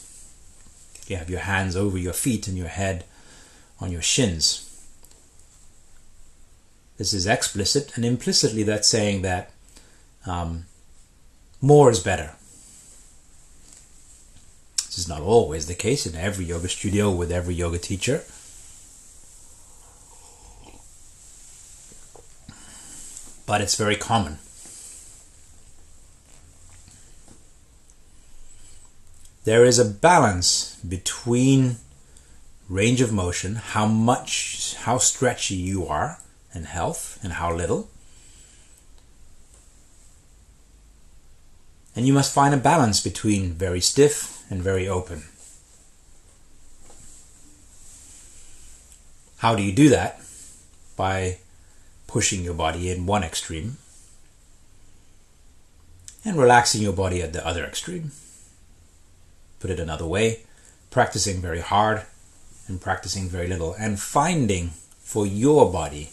You 1.08 1.16
have 1.16 1.30
your 1.30 1.40
hands 1.40 1.78
over 1.78 1.98
your 1.98 2.12
feet 2.12 2.46
and 2.46 2.58
your 2.58 2.68
head 2.68 3.06
on 3.80 3.90
your 3.90 4.02
shins. 4.02 4.68
This 6.98 7.14
is 7.14 7.26
explicit, 7.26 7.94
and 7.96 8.04
implicitly, 8.04 8.64
that's 8.64 8.90
saying 8.90 9.22
that 9.22 9.52
um, 10.26 10.66
more 11.62 11.90
is 11.90 12.02
better. 12.02 12.34
This 14.88 14.98
is 14.98 15.08
not 15.08 15.22
always 15.22 15.68
the 15.68 15.74
case 15.74 16.06
in 16.06 16.16
every 16.16 16.44
yoga 16.44 16.68
studio 16.68 17.12
with 17.12 17.32
every 17.32 17.54
yoga 17.54 17.78
teacher. 17.78 18.26
But 23.52 23.60
it's 23.60 23.76
very 23.76 23.98
common. 23.98 24.38
There 29.44 29.66
is 29.66 29.78
a 29.78 29.84
balance 29.84 30.78
between 30.88 31.76
range 32.70 33.02
of 33.02 33.12
motion, 33.12 33.56
how 33.56 33.88
much, 33.88 34.76
how 34.76 35.00
stretchy 35.00 35.56
you 35.56 35.86
are, 35.86 36.20
and 36.54 36.66
health, 36.66 37.20
and 37.22 37.34
how 37.34 37.54
little. 37.54 37.90
And 41.94 42.08
you 42.08 42.14
must 42.14 42.34
find 42.34 42.54
a 42.54 42.58
balance 42.72 43.02
between 43.02 43.52
very 43.52 43.82
stiff 43.82 44.46
and 44.50 44.64
very 44.64 44.88
open. 44.88 45.24
How 49.40 49.56
do 49.56 49.62
you 49.62 49.74
do 49.74 49.90
that? 49.90 50.22
By 50.96 51.40
pushing 52.12 52.44
your 52.44 52.54
body 52.54 52.92
in 52.92 53.06
one 53.06 53.24
extreme 53.24 53.78
and 56.26 56.38
relaxing 56.38 56.82
your 56.82 56.94
body 56.94 57.22
at 57.22 57.32
the 57.32 57.46
other 57.48 57.64
extreme. 57.64 58.12
Put 59.60 59.72
it 59.72 59.80
another 59.80 60.06
way, 60.06 60.42
practicing 60.90 61.42
very 61.42 61.62
hard 61.62 62.04
and 62.68 62.82
practicing 62.82 63.30
very 63.30 63.48
little, 63.48 63.74
and 63.80 64.00
finding 64.00 64.72
for 65.00 65.26
your 65.26 65.72
body 65.72 66.10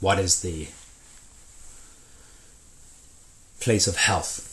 what 0.00 0.18
is 0.18 0.42
the 0.42 0.68
place 3.60 3.86
of 3.86 3.96
health 3.96 4.48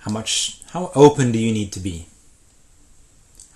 How 0.00 0.10
much, 0.10 0.62
how 0.70 0.90
open 0.94 1.30
do 1.30 1.38
you 1.38 1.52
need 1.52 1.72
to 1.72 1.80
be? 1.80 2.06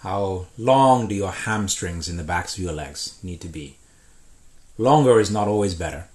How 0.04 0.48
long 0.58 1.08
do 1.08 1.14
your 1.14 1.30
hamstrings 1.30 2.10
in 2.10 2.18
the 2.18 2.22
backs 2.22 2.58
of 2.58 2.62
your 2.62 2.74
legs 2.74 3.18
need 3.22 3.40
to 3.40 3.48
be? 3.48 3.78
Longer 4.76 5.18
is 5.18 5.30
not 5.30 5.48
always 5.48 5.74
better. 5.74 6.08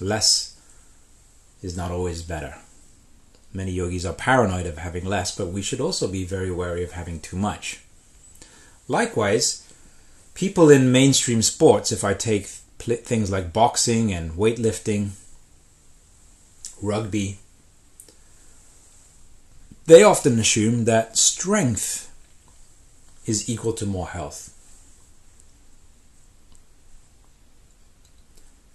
Less 0.00 0.56
is 1.62 1.76
not 1.76 1.92
always 1.92 2.22
better. 2.22 2.56
Many 3.52 3.70
yogis 3.70 4.04
are 4.04 4.14
paranoid 4.14 4.66
of 4.66 4.78
having 4.78 5.04
less, 5.04 5.32
but 5.32 5.46
we 5.46 5.62
should 5.62 5.80
also 5.80 6.08
be 6.08 6.24
very 6.24 6.50
wary 6.50 6.82
of 6.82 6.90
having 6.90 7.20
too 7.20 7.36
much. 7.36 7.78
Likewise, 8.88 9.64
people 10.34 10.68
in 10.68 10.90
mainstream 10.90 11.40
sports, 11.40 11.92
if 11.92 12.02
I 12.02 12.14
take 12.14 12.46
things 12.46 13.30
like 13.30 13.52
boxing 13.52 14.12
and 14.12 14.32
weightlifting, 14.32 15.10
rugby, 16.82 17.38
they 19.86 20.02
often 20.02 20.40
assume 20.40 20.84
that 20.86 21.16
strength 21.16 22.09
is 23.30 23.48
equal 23.48 23.72
to 23.74 23.86
more 23.86 24.08
health. 24.08 24.56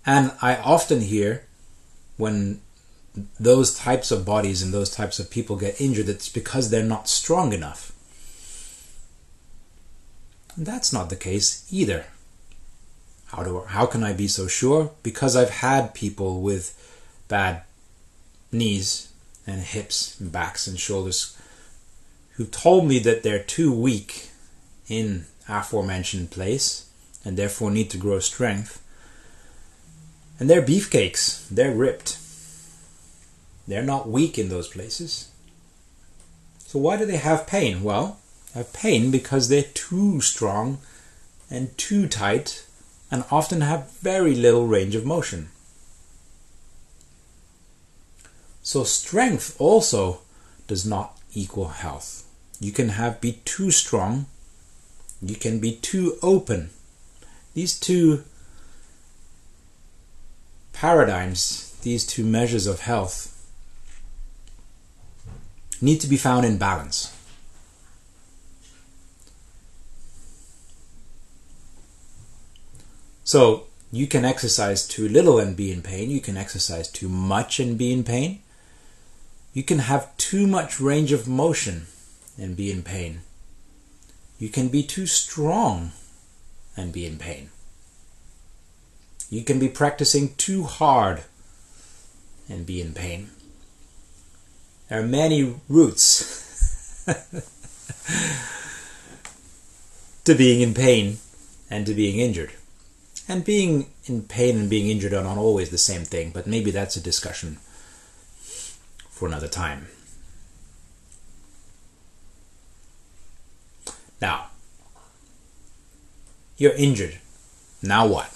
And 0.05 0.31
I 0.41 0.55
often 0.55 1.01
hear 1.01 1.45
when 2.17 2.61
those 3.39 3.75
types 3.75 4.11
of 4.11 4.25
bodies 4.25 4.61
and 4.61 4.73
those 4.73 4.89
types 4.89 5.19
of 5.19 5.31
people 5.31 5.55
get 5.55 5.81
injured, 5.81 6.09
it's 6.09 6.29
because 6.29 6.69
they're 6.69 6.83
not 6.83 7.07
strong 7.07 7.53
enough. 7.53 7.91
And 10.55 10.65
that's 10.65 10.93
not 10.93 11.09
the 11.09 11.15
case 11.15 11.67
either. 11.71 12.05
How, 13.27 13.43
do, 13.43 13.61
how 13.67 13.85
can 13.85 14.03
I 14.03 14.13
be 14.13 14.27
so 14.27 14.47
sure? 14.47 14.91
Because 15.03 15.35
I've 15.35 15.49
had 15.49 15.93
people 15.93 16.41
with 16.41 16.73
bad 17.27 17.63
knees 18.51 19.11
and 19.47 19.61
hips 19.61 20.19
and 20.19 20.31
backs 20.31 20.67
and 20.67 20.79
shoulders 20.79 21.37
who 22.33 22.45
told 22.45 22.87
me 22.87 22.99
that 22.99 23.23
they're 23.23 23.43
too 23.43 23.73
weak 23.73 24.29
in 24.87 25.25
aforementioned 25.47 26.31
place 26.31 26.89
and 27.23 27.37
therefore 27.37 27.71
need 27.71 27.89
to 27.91 27.97
grow 27.97 28.19
strength. 28.19 28.81
And 30.39 30.49
they're 30.49 30.61
beefcakes, 30.61 31.47
they're 31.49 31.73
ripped. 31.73 32.17
They're 33.67 33.83
not 33.83 34.07
weak 34.07 34.37
in 34.37 34.49
those 34.49 34.67
places. 34.67 35.29
So 36.59 36.79
why 36.79 36.97
do 36.97 37.05
they 37.05 37.17
have 37.17 37.47
pain? 37.47 37.83
Well, 37.83 38.19
they 38.53 38.59
have 38.59 38.73
pain 38.73 39.11
because 39.11 39.47
they're 39.47 39.63
too 39.63 40.21
strong 40.21 40.79
and 41.49 41.75
too 41.77 42.07
tight 42.07 42.65
and 43.09 43.23
often 43.31 43.61
have 43.61 43.91
very 44.01 44.35
little 44.35 44.67
range 44.67 44.95
of 44.95 45.05
motion. 45.05 45.49
So 48.61 48.83
strength 48.83 49.55
also 49.59 50.21
does 50.67 50.85
not 50.85 51.19
equal 51.33 51.69
health. 51.69 52.27
You 52.59 52.71
can 52.71 52.89
have 52.89 53.21
be 53.21 53.41
too 53.45 53.69
strong, 53.69 54.25
you 55.21 55.35
can 55.35 55.59
be 55.59 55.75
too 55.75 56.17
open, 56.21 56.69
these 57.53 57.79
two 57.79 58.23
paradigms, 60.73 61.75
these 61.81 62.05
two 62.05 62.23
measures 62.23 62.67
of 62.67 62.81
health, 62.81 63.31
need 65.81 66.01
to 66.01 66.07
be 66.07 66.17
found 66.17 66.45
in 66.45 66.57
balance. 66.57 67.15
So, 73.23 73.65
you 73.91 74.07
can 74.07 74.25
exercise 74.25 74.87
too 74.87 75.07
little 75.07 75.39
and 75.39 75.55
be 75.55 75.71
in 75.71 75.81
pain. 75.81 76.11
You 76.11 76.19
can 76.19 76.37
exercise 76.37 76.89
too 76.89 77.09
much 77.09 77.59
and 77.59 77.77
be 77.77 77.91
in 77.91 78.03
pain. 78.03 78.41
You 79.53 79.63
can 79.63 79.79
have 79.79 80.15
too 80.17 80.45
much 80.45 80.79
range 80.79 81.11
of 81.11 81.27
motion 81.27 81.87
and 82.37 82.57
be 82.57 82.69
in 82.71 82.83
pain. 82.83 83.21
You 84.37 84.49
can 84.49 84.67
be 84.67 84.83
too 84.83 85.05
strong 85.05 85.91
and 86.75 86.91
be 86.91 87.05
in 87.05 87.17
pain. 87.17 87.49
You 89.29 89.43
can 89.43 89.59
be 89.59 89.69
practicing 89.69 90.35
too 90.35 90.63
hard 90.63 91.23
and 92.49 92.65
be 92.65 92.81
in 92.81 92.93
pain. 92.93 93.29
There 94.89 94.99
are 94.99 95.05
many 95.05 95.55
routes 95.67 97.05
to 100.25 100.35
being 100.35 100.61
in 100.61 100.73
pain 100.73 101.17
and 101.69 101.85
to 101.85 101.93
being 101.93 102.19
injured. 102.19 102.53
And 103.27 103.43
being 103.43 103.87
in 104.05 104.23
pain 104.23 104.57
and 104.57 104.69
being 104.69 104.89
injured 104.89 105.13
are 105.13 105.23
not 105.23 105.37
always 105.37 105.71
the 105.71 105.79
same 105.79 106.05
thing, 106.05 106.31
but 106.31 106.45
maybe 106.45 106.69
that's 106.69 106.95
a 106.95 107.01
discussion 107.01 107.57
for 109.09 109.27
another 109.27 109.47
time. 109.47 109.87
Now, 114.21 114.47
you're 116.57 116.73
injured. 116.73 117.19
Now 117.81 118.07
what? 118.07 118.31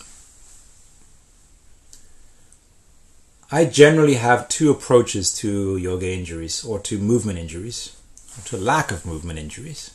I 3.51 3.65
generally 3.65 4.15
have 4.15 4.47
two 4.47 4.69
approaches 4.69 5.33
to 5.39 5.77
yoga 5.77 6.11
injuries 6.11 6.63
or 6.63 6.79
to 6.81 6.99
movement 6.99 7.39
injuries 7.39 7.95
or 8.37 8.43
to 8.45 8.57
lack 8.57 8.91
of 8.91 9.05
movement 9.05 9.39
injuries. 9.39 9.91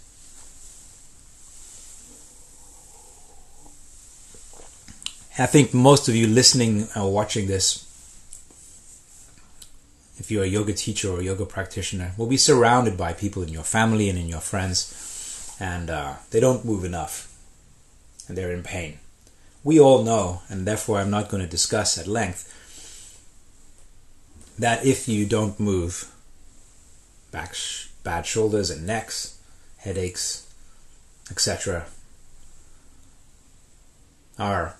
I 5.38 5.46
think 5.46 5.74
most 5.74 6.08
of 6.08 6.16
you 6.16 6.26
listening 6.26 6.88
or 6.96 7.12
watching 7.12 7.46
this, 7.46 7.84
if 10.16 10.30
you're 10.30 10.44
a 10.44 10.48
yoga 10.48 10.72
teacher 10.72 11.10
or 11.10 11.20
a 11.20 11.24
yoga 11.24 11.44
practitioner, 11.44 12.12
will 12.16 12.28
be 12.28 12.36
surrounded 12.36 12.96
by 12.96 13.12
people 13.12 13.42
in 13.42 13.48
your 13.48 13.64
family 13.64 14.08
and 14.08 14.18
in 14.18 14.28
your 14.28 14.40
friends, 14.40 14.92
and 15.60 15.90
uh, 15.90 16.14
they 16.30 16.40
don't 16.40 16.64
move 16.64 16.84
enough 16.84 17.32
and 18.28 18.36
they're 18.36 18.52
in 18.52 18.62
pain. 18.62 18.98
We 19.62 19.80
all 19.80 20.02
know, 20.02 20.42
and 20.48 20.66
therefore 20.66 20.98
I'm 20.98 21.10
not 21.10 21.28
going 21.28 21.42
to 21.42 21.48
discuss 21.48 21.96
at 21.98 22.06
length, 22.06 22.50
that 24.58 24.84
if 24.84 25.08
you 25.08 25.26
don't 25.26 25.58
move, 25.58 26.12
back, 27.30 27.54
bad 28.02 28.26
shoulders 28.26 28.70
and 28.70 28.86
necks, 28.86 29.38
headaches, 29.78 30.46
etc., 31.30 31.86
are 34.38 34.76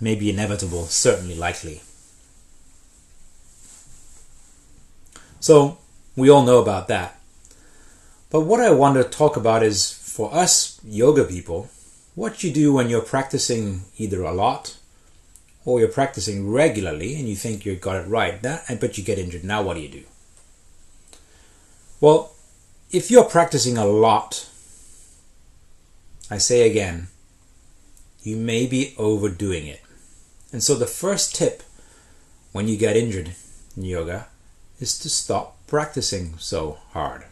maybe 0.00 0.30
inevitable, 0.30 0.84
certainly 0.86 1.34
likely. 1.34 1.82
So, 5.40 5.78
we 6.14 6.30
all 6.30 6.42
know 6.42 6.58
about 6.58 6.88
that. 6.88 7.15
But 8.36 8.44
what 8.44 8.60
I 8.60 8.70
want 8.70 8.96
to 8.96 9.02
talk 9.02 9.38
about 9.38 9.62
is 9.62 9.90
for 9.90 10.34
us 10.34 10.78
yoga 10.84 11.24
people, 11.24 11.70
what 12.14 12.44
you 12.44 12.52
do 12.52 12.70
when 12.70 12.90
you're 12.90 13.00
practicing 13.00 13.84
either 13.96 14.22
a 14.24 14.34
lot 14.34 14.76
or 15.64 15.80
you're 15.80 15.88
practicing 15.88 16.50
regularly 16.50 17.14
and 17.14 17.26
you 17.26 17.34
think 17.34 17.64
you've 17.64 17.80
got 17.80 17.96
it 17.96 18.06
right, 18.06 18.42
that, 18.42 18.66
but 18.78 18.98
you 18.98 19.04
get 19.04 19.18
injured. 19.18 19.42
Now, 19.42 19.62
what 19.62 19.76
do 19.76 19.80
you 19.80 19.88
do? 19.88 20.02
Well, 21.98 22.34
if 22.90 23.10
you're 23.10 23.24
practicing 23.24 23.78
a 23.78 23.86
lot, 23.86 24.46
I 26.30 26.36
say 26.36 26.68
again, 26.70 27.08
you 28.22 28.36
may 28.36 28.66
be 28.66 28.94
overdoing 28.98 29.66
it. 29.66 29.80
And 30.52 30.62
so 30.62 30.74
the 30.74 30.84
first 30.84 31.34
tip 31.34 31.62
when 32.52 32.68
you 32.68 32.76
get 32.76 32.98
injured 32.98 33.34
in 33.78 33.84
yoga 33.84 34.26
is 34.78 34.98
to 34.98 35.08
stop 35.08 35.56
practicing 35.66 36.36
so 36.36 36.80
hard. 36.90 37.24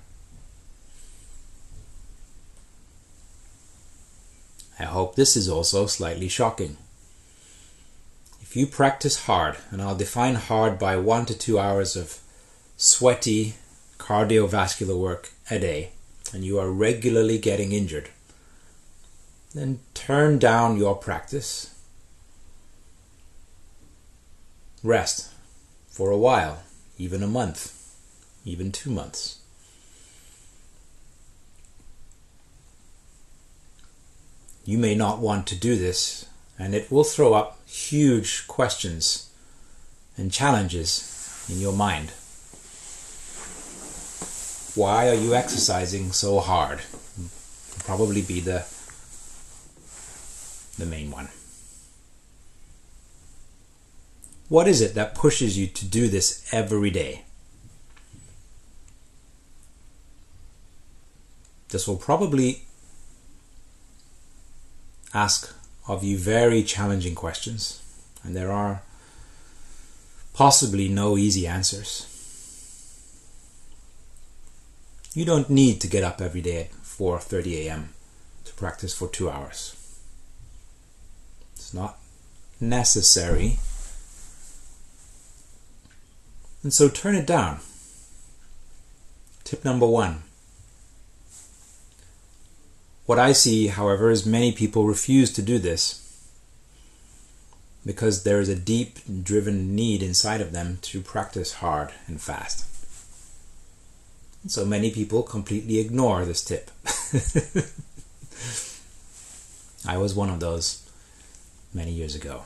I 4.85 4.87
hope 4.87 5.17
this 5.17 5.35
is 5.35 5.49
also 5.49 5.87
slightly 5.87 6.29
shocking. 6.29 6.77
If 8.43 8.55
you 8.55 8.67
practice 8.67 9.25
hard, 9.25 9.57
and 9.71 9.81
I'll 9.81 9.97
define 9.97 10.35
hard 10.35 10.79
by 10.79 10.99
one 10.99 11.25
to 11.25 11.35
two 11.35 11.59
hours 11.59 11.97
of 11.97 12.21
sweaty 12.77 13.55
cardiovascular 13.97 14.99
work 14.99 15.31
a 15.51 15.59
day, 15.59 15.93
and 16.35 16.45
you 16.45 16.59
are 16.59 16.71
regularly 16.71 17.39
getting 17.39 17.73
injured, 17.73 18.11
then 19.55 19.81
turn 19.95 20.39
down 20.39 20.77
your 20.77 20.95
practice 20.97 21.71
Rest 24.83 25.31
for 25.89 26.11
a 26.11 26.19
while, 26.19 26.63
even 26.99 27.23
a 27.23 27.27
month, 27.27 27.73
even 28.45 28.71
two 28.71 28.91
months. 28.91 29.39
You 34.65 34.79
may 34.79 34.95
not 34.95 35.19
want 35.19 35.47
to 35.49 35.57
do 35.57 35.77
this, 35.77 36.27
and 36.59 36.75
it 36.75 36.91
will 36.91 37.05
throw 37.05 37.35
up 37.35 37.59
huge 37.67 38.47
questions 38.47 39.31
and 40.17 40.33
challenges 40.33 41.45
in 41.51 41.61
your 41.61 41.73
mind. 41.73 42.13
Why 44.75 45.09
are 45.09 45.15
you 45.15 45.35
exercising 45.35 46.13
so 46.13 46.41
hard? 46.41 46.81
Probably 47.81 48.23
be 48.23 48.41
the 48.41 48.65
the 50.79 50.87
main 50.87 51.11
one. 51.11 51.29
What 54.49 54.67
is 54.67 54.81
it 54.81 54.95
that 54.95 55.15
pushes 55.15 55.59
you 55.59 55.67
to 55.69 55.85
do 55.85 56.09
this 56.09 56.53
every 56.53 56.91
day? 56.91 57.23
This 61.69 61.87
will 61.87 61.97
probably 61.97 62.63
ask 65.15 65.55
of 65.89 66.03
you 66.03 66.19
very 66.19 66.63
challenging 66.63 67.15
questions, 67.15 67.81
and 68.23 68.35
there 68.35 68.53
are 68.53 68.83
possibly 70.35 70.89
no 70.89 71.17
easy 71.17 71.47
answers. 71.47 72.07
You 75.15 75.25
don't 75.25 75.49
need 75.49 75.81
to 75.81 75.89
get 75.89 76.03
up 76.03 76.21
every 76.21 76.41
day 76.41 76.65
at 76.65 76.73
4:30 76.73 77.67
a.m. 77.67 77.95
to 78.45 78.53
practice 78.55 78.93
for 78.93 79.09
2 79.09 79.31
hours. 79.31 79.77
It's 81.55 81.73
not 81.73 81.99
necessary 82.61 83.59
and 86.65 86.73
so 86.73 86.89
turn 86.89 87.15
it 87.15 87.27
down. 87.27 87.61
Tip 89.45 89.65
number 89.65 89.87
one. 89.87 90.23
What 93.07 93.19
I 93.19 93.33
see, 93.33 93.67
however, 93.67 94.11
is 94.11 94.25
many 94.25 94.53
people 94.53 94.87
refuse 94.87 95.33
to 95.35 95.43
do 95.43 95.59
this 95.59 96.01
because 97.85 98.23
there 98.23 98.41
is 98.41 98.49
a 98.49 98.57
deep 98.57 98.99
driven 99.23 99.77
need 99.77 100.03
inside 100.03 100.41
of 100.41 100.53
them 100.53 100.79
to 100.83 101.03
practice 101.03 101.55
hard 101.55 101.93
and 102.07 102.21
fast. 102.21 102.67
So 104.47 104.65
many 104.65 104.91
people 104.91 105.23
completely 105.23 105.79
ignore 105.79 106.25
this 106.25 106.43
tip. 106.43 106.71
I 109.87 109.99
was 109.99 110.15
one 110.15 110.31
of 110.31 110.41
those 110.41 110.83
many 111.75 111.93
years 111.93 112.15
ago. 112.15 112.45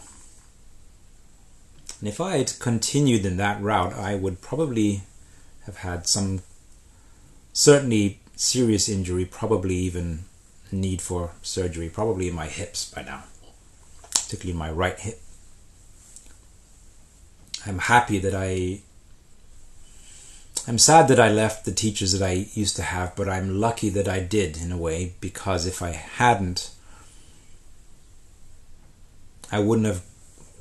And 2.01 2.09
if 2.09 2.21
I 2.21 2.39
had 2.39 2.59
continued 2.59 3.25
in 3.25 3.37
that 3.37 3.61
route, 3.61 3.93
I 3.93 4.17
would 4.17 4.41
probably 4.41 5.03
have 5.67 5.79
had 5.79 6.07
some 6.07 6.43
certainly 7.53 8.21
serious 8.37 8.89
injury, 8.89 9.25
probably 9.25 9.75
even 9.77 10.25
need 10.71 11.01
for 11.01 11.33
surgery, 11.43 11.89
probably 11.89 12.29
in 12.29 12.35
my 12.35 12.47
hips 12.47 12.91
by 12.91 13.03
now, 13.03 13.25
particularly 14.11 14.59
my 14.59 14.71
right 14.71 14.99
hip. 14.99 15.21
I'm 17.67 17.79
happy 17.79 18.19
that 18.19 18.35
I. 18.35 18.81
I'm 20.67 20.79
sad 20.79 21.09
that 21.09 21.21
I 21.21 21.31
left 21.31 21.65
the 21.65 21.73
teachers 21.73 22.13
that 22.13 22.27
I 22.27 22.49
used 22.53 22.77
to 22.77 22.83
have, 22.83 23.17
but 23.17 23.29
I'm 23.29 23.59
lucky 23.59 23.89
that 23.91 24.09
I 24.09 24.21
did 24.21 24.59
in 24.59 24.71
a 24.71 24.77
way 24.77 25.15
because 25.21 25.67
if 25.67 25.81
I 25.81 25.93
hadn't, 25.93 26.71
I 29.51 29.61
wouldn't 29.61 29.87
have 29.87 30.03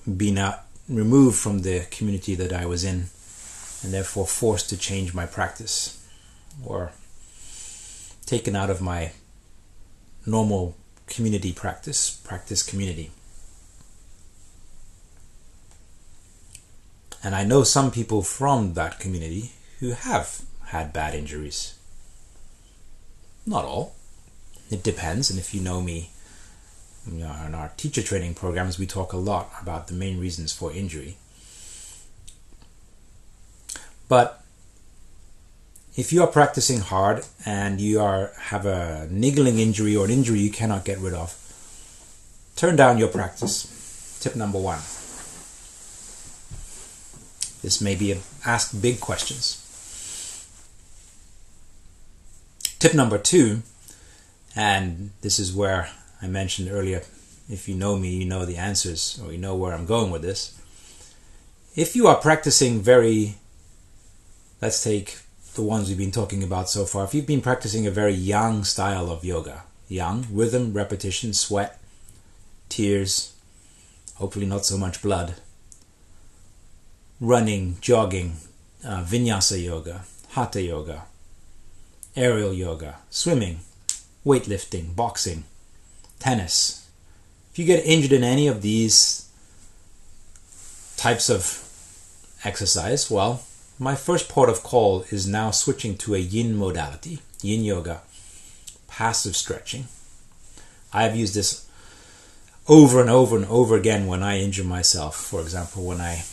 been 0.06 0.38
out 0.38 0.62
removed 0.88 1.38
from 1.38 1.60
the 1.60 1.86
community 1.92 2.36
that 2.36 2.54
I 2.54 2.66
was 2.66 2.86
in 2.86 3.08
and 3.84 3.94
therefore 3.94 4.26
forced 4.26 4.70
to 4.70 4.78
change 4.78 5.14
my 5.14 5.26
practice 5.26 6.06
or 6.66 6.92
taken 8.26 8.56
out 8.56 8.70
of 8.70 8.82
my 8.82 9.12
normal 10.28 10.76
community 11.08 11.54
practice, 11.54 12.12
practice 12.12 12.62
community. 12.62 13.12
And 17.24 17.34
I 17.34 17.44
know 17.44 17.64
some 17.64 17.90
people 17.92 18.22
from 18.22 18.74
that 18.74 19.00
community 19.00 19.54
who 19.80 19.92
have 19.92 20.42
had 20.68 20.94
bad 20.94 21.16
injuries. 21.16 21.76
Not 23.46 23.66
all. 23.66 23.96
It 24.70 24.84
depends. 24.84 25.30
And 25.30 25.40
if 25.40 25.54
you 25.54 25.62
know 25.62 25.82
me, 25.82 26.12
you 27.10 27.20
know, 27.20 27.34
in 27.46 27.56
our 27.56 27.72
teacher 27.78 28.04
training 28.04 28.36
programs, 28.36 28.78
we 28.78 28.86
talk 28.86 29.14
a 29.14 29.18
lot 29.18 29.52
about 29.62 29.88
the 29.88 29.94
main 29.94 30.20
reasons 30.20 30.52
for 30.52 30.72
injury. 30.72 31.18
But 34.10 34.44
if 35.98 36.14
you 36.14 36.22
are 36.22 36.28
practicing 36.28 36.80
hard 36.80 37.26
and 37.44 37.82
you 37.82 38.00
are 38.00 38.32
have 38.38 38.68
a 38.68 39.08
niggling 39.10 39.58
injury 39.58 39.96
or 39.96 40.06
an 40.06 40.12
injury 40.12 40.40
you 40.40 40.52
cannot 40.52 40.86
get 40.86 41.00
rid 41.00 41.14
of, 41.14 41.36
turn 42.56 42.76
down 42.76 43.00
your 43.00 43.08
practice. 43.08 44.20
Tip 44.22 44.36
number 44.36 44.60
one. 44.60 44.80
This 47.64 47.82
may 47.82 47.96
be 47.96 48.12
a, 48.12 48.20
ask 48.46 48.80
big 48.80 49.02
questions. 49.02 49.64
Tip 52.78 52.94
number 52.94 53.18
two, 53.18 53.64
and 54.56 55.10
this 55.22 55.40
is 55.40 55.52
where 55.52 55.90
I 56.22 56.28
mentioned 56.28 56.70
earlier 56.72 57.02
if 57.50 57.68
you 57.68 57.76
know 57.76 57.98
me, 57.98 58.10
you 58.10 58.26
know 58.26 58.46
the 58.46 58.58
answers, 58.58 59.20
or 59.24 59.32
you 59.32 59.38
know 59.38 59.56
where 59.56 59.74
I'm 59.74 59.86
going 59.86 60.12
with 60.12 60.22
this. 60.22 60.54
If 61.76 61.96
you 61.96 62.08
are 62.08 62.16
practicing 62.16 62.82
very, 62.82 63.36
let's 64.62 64.84
take 64.84 65.18
the 65.58 65.64
ones 65.64 65.90
we've 65.90 65.98
been 65.98 66.12
talking 66.12 66.44
about 66.44 66.70
so 66.70 66.86
far, 66.86 67.04
if 67.04 67.14
you've 67.14 67.26
been 67.26 67.42
practicing 67.42 67.86
a 67.86 67.92
very 67.92 68.14
yang 68.14 68.64
style 68.64 69.12
of 69.12 69.26
yoga, 69.26 69.64
yang, 69.90 70.26
rhythm, 70.32 70.72
repetition, 70.72 71.34
sweat, 71.34 71.80
tears, 72.70 73.36
hopefully 74.16 74.46
not 74.46 74.64
so 74.64 74.78
much 74.78 75.02
blood, 75.02 75.34
running, 77.20 77.78
jogging, 77.82 78.38
uh, 78.86 79.04
vinyasa 79.04 79.62
yoga, 79.62 80.06
hatha 80.30 80.62
yoga, 80.62 81.06
aerial 82.16 82.54
yoga, 82.54 83.00
swimming, 83.10 83.60
weightlifting, 84.24 84.96
boxing, 84.96 85.44
tennis. 86.20 86.88
If 87.52 87.58
you 87.58 87.66
get 87.66 87.84
injured 87.84 88.12
in 88.12 88.24
any 88.24 88.48
of 88.48 88.62
these 88.62 89.28
types 90.98 91.32
of 91.32 91.64
exercise, 92.44 93.10
well, 93.10 93.42
my 93.80 93.96
first 93.96 94.28
port 94.30 94.50
of 94.50 94.64
call 94.64 95.06
is 95.12 95.28
now 95.28 95.52
switching 95.52 95.98
to 95.98 96.16
a 96.16 96.20
yin 96.20 96.58
modality, 96.58 97.20
yin 97.42 97.64
yoga, 97.64 98.02
passive 98.88 99.36
stretching. 99.36 99.86
I've 100.92 101.16
used 101.16 101.36
this 101.36 101.68
over 102.68 103.00
and 103.00 103.10
over 103.10 103.36
and 103.36 103.46
over 103.46 103.76
again 103.76 104.08
when 104.08 104.24
I 104.24 104.40
injure 104.40 104.64
myself. 104.64 105.16
For 105.16 105.42
example, 105.42 105.86
when 105.86 106.02
I 106.02 106.24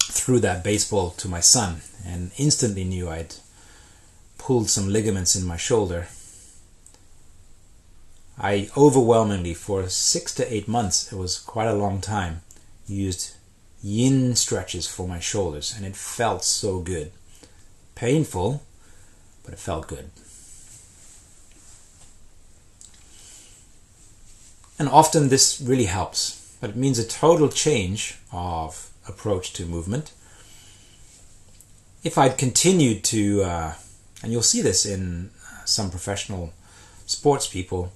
threw 0.00 0.40
that 0.40 0.64
baseball 0.64 1.10
to 1.10 1.28
my 1.28 1.40
son 1.40 1.82
and 2.04 2.30
instantly 2.38 2.84
knew 2.84 3.08
I'd 3.08 3.34
pulled 4.38 4.70
some 4.70 4.88
ligaments 4.88 5.36
in 5.36 5.46
my 5.46 5.56
shoulder. 5.56 6.08
I 8.38 8.70
overwhelmingly, 8.76 9.52
for 9.52 9.88
six 9.90 10.34
to 10.36 10.52
eight 10.52 10.66
months, 10.66 11.12
it 11.12 11.16
was 11.16 11.38
quite 11.38 11.68
a 11.68 11.74
long 11.74 12.00
time, 12.00 12.40
used 12.86 13.36
yin 13.82 14.34
stretches 14.36 14.86
for 14.86 15.08
my 15.08 15.20
shoulders, 15.20 15.74
and 15.76 15.86
it 15.86 15.96
felt 15.96 16.44
so 16.44 16.80
good. 16.80 17.12
Painful, 17.94 18.62
but 19.44 19.52
it 19.52 19.58
felt 19.58 19.88
good. 19.88 20.10
And 24.78 24.88
often 24.88 25.28
this 25.28 25.60
really 25.60 25.84
helps, 25.84 26.56
but 26.60 26.70
it 26.70 26.76
means 26.76 26.98
a 26.98 27.06
total 27.06 27.48
change 27.48 28.16
of 28.32 28.90
approach 29.06 29.52
to 29.54 29.66
movement. 29.66 30.12
If 32.02 32.16
I'd 32.16 32.38
continued 32.38 33.04
to, 33.04 33.42
uh, 33.42 33.74
and 34.22 34.32
you'll 34.32 34.42
see 34.42 34.62
this 34.62 34.86
in 34.86 35.30
some 35.66 35.90
professional 35.90 36.52
sports 37.06 37.46
people, 37.46 37.92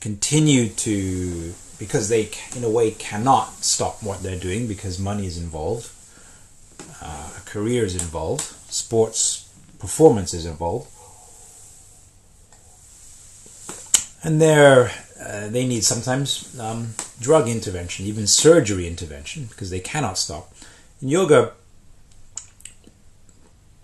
continue 0.00 0.68
to 0.68 1.54
because 1.78 2.08
they, 2.08 2.30
in 2.56 2.64
a 2.64 2.70
way, 2.70 2.90
cannot 2.92 3.64
stop 3.64 4.02
what 4.02 4.22
they're 4.22 4.38
doing 4.38 4.66
because 4.66 4.98
money 4.98 5.26
is 5.26 5.38
involved, 5.38 5.90
uh, 7.02 7.30
a 7.36 7.40
career 7.44 7.84
is 7.84 7.94
involved, 7.94 8.42
sports 8.72 9.48
performance 9.78 10.32
is 10.32 10.46
involved, 10.46 10.88
and 14.22 14.40
they're 14.40 14.90
uh, 15.20 15.48
they 15.48 15.66
need 15.66 15.84
sometimes 15.84 16.58
um, 16.58 16.94
drug 17.20 17.48
intervention, 17.48 18.04
even 18.04 18.26
surgery 18.26 18.86
intervention, 18.86 19.46
because 19.46 19.70
they 19.70 19.80
cannot 19.80 20.18
stop. 20.18 20.52
In 21.00 21.08
yoga, 21.08 21.52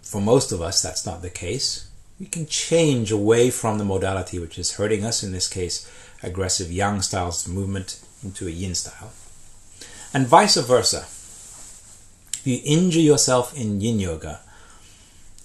for 0.02 0.20
most 0.20 0.52
of 0.52 0.60
us, 0.60 0.82
that's 0.82 1.06
not 1.06 1.22
the 1.22 1.30
case. 1.30 1.88
We 2.18 2.26
can 2.26 2.46
change 2.46 3.10
away 3.12 3.50
from 3.50 3.78
the 3.78 3.84
modality 3.84 4.38
which 4.38 4.58
is 4.58 4.74
hurting 4.74 5.04
us, 5.04 5.22
in 5.22 5.32
this 5.32 5.48
case, 5.48 5.90
aggressive 6.22 6.70
yang 6.70 7.02
styles 7.02 7.46
of 7.46 7.52
movement 7.52 8.00
into 8.22 8.46
a 8.46 8.50
yin 8.50 8.74
style. 8.74 9.12
And 10.12 10.26
vice 10.26 10.56
versa. 10.56 11.06
If 12.40 12.42
you 12.44 12.60
injure 12.64 13.00
yourself 13.00 13.56
in 13.56 13.80
yin 13.80 14.00
yoga, 14.00 14.40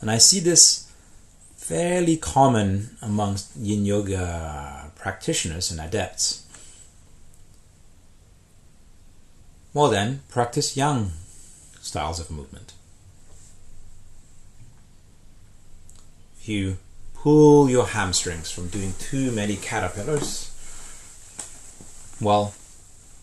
and 0.02 0.10
I 0.10 0.18
see 0.18 0.40
this 0.40 0.92
fairly 1.58 2.18
common 2.18 2.98
amongst 3.02 3.56
yin 3.58 3.86
yoga 3.86 4.92
practitioners 4.96 5.72
and 5.72 5.80
adepts, 5.80 6.46
well 9.74 9.90
then, 9.90 10.22
practice 10.30 10.78
yang 10.78 11.12
styles 11.82 12.20
of 12.20 12.32
movement. 12.32 12.74
If 16.40 16.48
you 16.48 16.78
pull 17.14 17.70
your 17.70 17.88
hamstrings 17.88 18.52
from 18.52 18.70
doing 18.70 18.94
too 19.00 19.32
many 19.32 19.56
caterpillars, 19.58 20.55
well, 22.22 22.54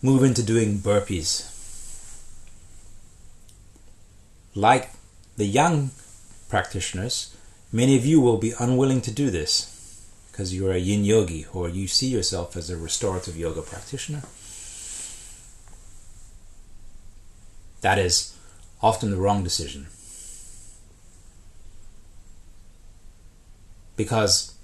move 0.02 0.22
into 0.22 0.42
doing 0.42 0.78
burpees. 0.78 1.48
Like 4.54 4.90
the 5.36 5.46
yang 5.46 5.90
practitioners, 6.48 7.34
many 7.72 7.96
of 7.96 8.04
you 8.04 8.20
will 8.20 8.36
be 8.36 8.52
unwilling 8.58 9.00
to 9.02 9.10
do 9.10 9.30
this 9.30 9.68
because 10.30 10.54
you're 10.54 10.72
a 10.72 10.78
yin 10.78 11.04
yogi 11.04 11.46
or 11.52 11.68
you 11.68 11.86
see 11.86 12.08
yourself 12.08 12.56
as 12.56 12.68
a 12.68 12.76
restorative 12.76 13.36
yoga 13.36 13.62
practitioner. 13.62 14.22
That 17.80 17.98
is 17.98 18.36
often 18.82 19.10
the 19.10 19.16
wrong 19.16 19.42
decision. 19.42 19.86
Because 23.96 24.54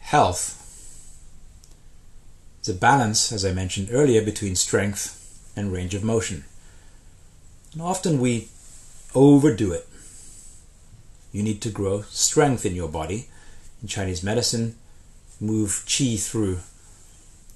health 0.00 0.57
it's 2.68 2.76
a 2.76 2.80
balance, 2.80 3.32
as 3.32 3.46
I 3.46 3.52
mentioned 3.52 3.88
earlier, 3.90 4.20
between 4.20 4.54
strength 4.54 5.14
and 5.56 5.72
range 5.72 5.94
of 5.94 6.04
motion. 6.04 6.44
And 7.72 7.80
often 7.80 8.20
we 8.20 8.48
overdo 9.14 9.72
it. 9.72 9.88
You 11.32 11.42
need 11.42 11.62
to 11.62 11.70
grow 11.70 12.02
strength 12.10 12.66
in 12.66 12.74
your 12.74 12.90
body. 12.90 13.28
In 13.80 13.88
Chinese 13.88 14.22
medicine, 14.22 14.74
move 15.40 15.82
qi 15.86 16.20
through 16.20 16.58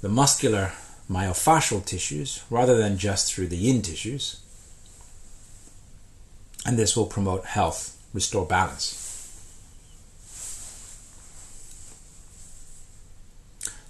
the 0.00 0.08
muscular 0.08 0.72
myofascial 1.10 1.84
tissues 1.84 2.42
rather 2.48 2.78
than 2.78 2.96
just 2.96 3.34
through 3.34 3.48
the 3.48 3.58
yin 3.58 3.82
tissues. 3.82 4.40
And 6.64 6.78
this 6.78 6.96
will 6.96 7.04
promote 7.04 7.44
health, 7.44 8.00
restore 8.14 8.46
balance. 8.46 9.11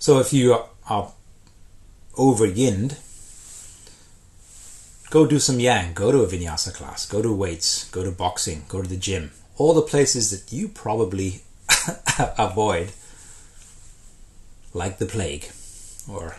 So 0.02 0.18
if 0.18 0.32
you 0.32 0.58
are 0.88 1.12
over 2.18 2.44
yinned, 2.44 2.98
go 5.10 5.28
do 5.28 5.38
some 5.38 5.60
yang, 5.60 5.94
go 5.94 6.10
to 6.10 6.22
a 6.22 6.26
vinyasa 6.26 6.74
class, 6.74 7.06
go 7.06 7.22
to 7.22 7.32
weights, 7.32 7.88
go 7.92 8.02
to 8.02 8.10
boxing, 8.10 8.64
go 8.66 8.82
to 8.82 8.88
the 8.88 8.96
gym. 8.96 9.30
All 9.58 9.72
the 9.72 9.80
places 9.80 10.32
that 10.32 10.52
you 10.52 10.66
probably 10.66 11.42
avoid 12.36 12.90
like 14.74 14.98
the 14.98 15.06
plague 15.06 15.52
or 16.10 16.34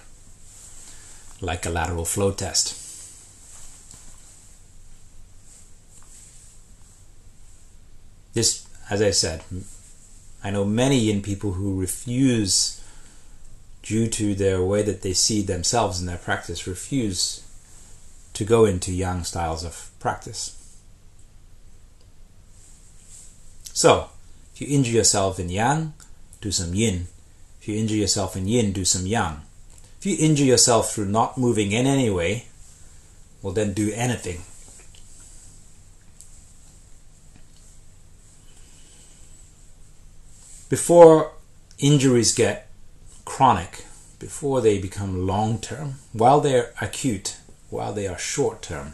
like 1.39 1.65
a 1.65 1.69
lateral 1.69 2.03
flow 2.03 2.33
test. 2.33 2.75
This, 8.33 8.67
as 8.89 9.01
I 9.01 9.11
said, 9.11 9.41
I 10.43 10.51
know 10.51 10.65
many 10.65 10.99
yin 10.99 11.21
people 11.21 11.53
who 11.53 11.79
refuse 11.79 12.82
due 13.83 14.07
to 14.07 14.33
their 14.33 14.63
way 14.63 14.81
that 14.81 15.01
they 15.01 15.13
see 15.13 15.41
themselves 15.41 15.99
in 15.99 16.07
their 16.07 16.17
practice, 16.17 16.65
refuse 16.65 17.43
to 18.33 18.45
go 18.45 18.65
into 18.65 18.91
yang 18.91 19.23
styles 19.23 19.63
of 19.63 19.91
practice. 19.99 20.57
So, 23.73 24.09
if 24.55 24.61
you 24.61 24.67
injure 24.67 24.93
yourself 24.93 25.39
in 25.39 25.49
yang, 25.49 25.93
do 26.41 26.49
some 26.51 26.73
yin. 26.73 27.07
If 27.59 27.67
you 27.67 27.77
injure 27.77 27.95
yourself 27.95 28.35
in 28.35 28.47
yin, 28.47 28.71
do 28.71 28.85
some 28.85 29.05
yang. 29.05 29.41
If 29.99 30.05
you 30.05 30.15
injure 30.17 30.45
yourself 30.45 30.93
through 30.93 31.05
not 31.05 31.37
moving 31.37 31.71
in 31.71 31.85
any 31.85 32.09
way, 32.09 32.45
will 33.41 33.51
then 33.51 33.73
do 33.73 33.91
anything. 33.93 34.41
Before 40.69 41.31
injuries 41.77 42.33
get 42.33 42.69
chronic, 43.25 43.85
before 44.19 44.61
they 44.61 44.77
become 44.77 45.27
long 45.27 45.59
term, 45.59 45.95
while 46.13 46.39
they're 46.39 46.73
acute, 46.79 47.37
while 47.69 47.93
they 47.93 48.07
are 48.07 48.17
short 48.17 48.61
term, 48.61 48.93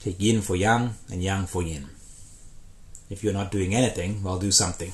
take 0.00 0.20
yin 0.20 0.42
for 0.42 0.56
yang 0.56 0.94
and 1.10 1.22
yang 1.22 1.46
for 1.46 1.62
yin. 1.62 1.88
If 3.08 3.22
you're 3.22 3.32
not 3.32 3.50
doing 3.50 3.74
anything, 3.74 4.22
well, 4.22 4.38
do 4.38 4.50
something. 4.50 4.92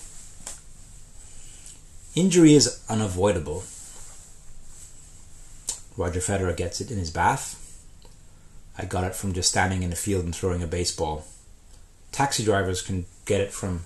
Injury 2.14 2.54
is 2.54 2.82
unavoidable. 2.88 3.62
Roger 5.96 6.20
Federer 6.20 6.56
gets 6.56 6.80
it 6.80 6.90
in 6.90 6.98
his 6.98 7.10
bath. 7.10 7.56
I 8.76 8.84
got 8.84 9.04
it 9.04 9.14
from 9.14 9.32
just 9.32 9.50
standing 9.50 9.82
in 9.82 9.90
the 9.90 9.96
field 9.96 10.24
and 10.24 10.34
throwing 10.34 10.62
a 10.62 10.66
baseball. 10.66 11.26
Taxi 12.12 12.44
drivers 12.44 12.82
can 12.82 13.06
get 13.24 13.40
it 13.40 13.52
from 13.52 13.84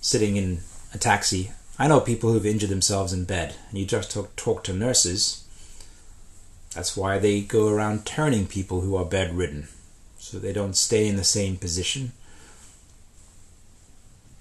sitting 0.00 0.36
in 0.36 0.60
a 0.92 0.98
taxi. 0.98 1.52
I 1.78 1.88
know 1.88 2.00
people 2.00 2.32
who've 2.32 2.46
injured 2.46 2.70
themselves 2.70 3.12
in 3.12 3.24
bed, 3.24 3.54
and 3.70 3.78
you 3.78 3.86
just 3.86 4.10
talk, 4.10 4.34
talk 4.36 4.64
to 4.64 4.72
nurses. 4.72 5.44
That's 6.74 6.96
why 6.96 7.18
they 7.18 7.40
go 7.40 7.68
around 7.68 8.04
turning 8.04 8.46
people 8.46 8.80
who 8.80 8.96
are 8.96 9.04
bedridden, 9.04 9.68
so 10.18 10.38
they 10.38 10.52
don't 10.52 10.76
stay 10.76 11.06
in 11.06 11.16
the 11.16 11.24
same 11.24 11.56
position 11.56 12.12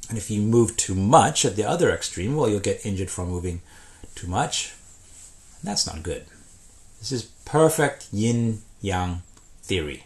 and 0.09 0.17
if 0.17 0.31
you 0.31 0.41
move 0.41 0.77
too 0.77 0.95
much 0.95 1.43
at 1.43 1.55
the 1.55 1.65
other 1.65 1.91
extreme, 1.91 2.35
well, 2.35 2.49
you'll 2.49 2.59
get 2.59 2.85
injured 2.85 3.09
from 3.09 3.29
moving 3.29 3.61
too 4.15 4.27
much. 4.27 4.73
That's 5.63 5.85
not 5.85 6.03
good. 6.03 6.25
This 6.99 7.11
is 7.11 7.23
perfect 7.45 8.07
yin 8.11 8.61
yang 8.79 9.21
theory. 9.61 10.05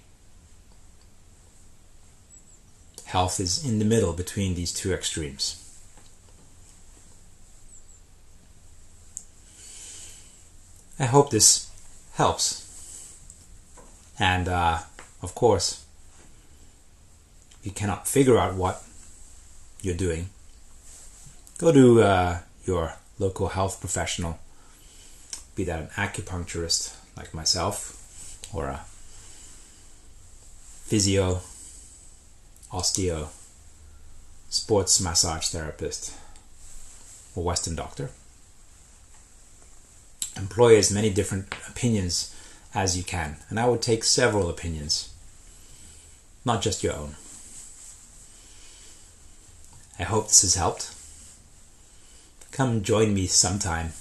Health 3.05 3.39
is 3.39 3.63
in 3.63 3.77
the 3.77 3.85
middle 3.85 4.13
between 4.13 4.55
these 4.55 4.73
two 4.73 4.91
extremes. 4.91 5.60
I 11.01 11.05
hope 11.05 11.31
this 11.31 11.67
helps. 12.13 13.17
And 14.19 14.47
uh, 14.47 14.81
of 15.23 15.33
course, 15.33 15.83
you 17.63 17.71
cannot 17.71 18.07
figure 18.07 18.37
out 18.37 18.53
what 18.53 18.83
you're 19.81 19.95
doing, 19.95 20.29
go 21.57 21.71
to 21.71 22.03
uh, 22.03 22.39
your 22.65 22.93
local 23.17 23.47
health 23.47 23.79
professional, 23.79 24.37
be 25.55 25.63
that 25.63 25.79
an 25.79 25.87
acupuncturist 25.95 26.95
like 27.17 27.33
myself, 27.33 28.47
or 28.53 28.67
a 28.67 28.81
physio, 30.85 31.41
osteo, 32.71 33.29
sports 34.49 35.01
massage 35.01 35.47
therapist, 35.47 36.13
or 37.35 37.43
Western 37.43 37.75
doctor. 37.75 38.11
Employ 40.37 40.77
as 40.77 40.91
many 40.91 41.09
different 41.09 41.53
opinions 41.67 42.35
as 42.73 42.97
you 42.97 43.03
can, 43.03 43.37
and 43.49 43.59
I 43.59 43.67
would 43.67 43.81
take 43.81 44.03
several 44.03 44.49
opinions, 44.49 45.13
not 46.45 46.61
just 46.61 46.83
your 46.83 46.93
own. 46.93 47.15
I 49.99 50.03
hope 50.03 50.27
this 50.27 50.41
has 50.41 50.55
helped. 50.55 50.95
Come 52.51 52.81
join 52.81 53.13
me 53.13 53.27
sometime 53.27 53.91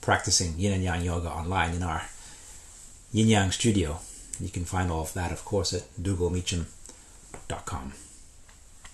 practicing 0.00 0.58
yin 0.58 0.72
and 0.72 0.82
yang 0.82 1.02
yoga 1.02 1.28
online 1.28 1.74
in 1.74 1.82
our 1.82 2.02
yin 3.12 3.28
yang 3.28 3.50
studio. 3.50 4.00
You 4.40 4.48
can 4.48 4.64
find 4.64 4.90
all 4.90 5.02
of 5.02 5.14
that, 5.14 5.32
of 5.32 5.44
course, 5.44 5.72
at 5.72 5.82
dhugalmeachem.com. 6.00 7.92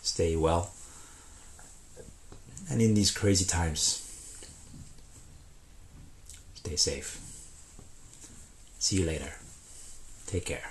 Stay 0.02 0.36
well. 0.36 0.70
And 2.70 2.80
in 2.80 2.94
these 2.94 3.10
crazy 3.10 3.44
times, 3.44 4.01
stay 6.62 6.76
safe. 6.76 7.18
See 8.78 9.00
you 9.00 9.06
later. 9.06 9.32
Take 10.26 10.46
care. 10.46 10.70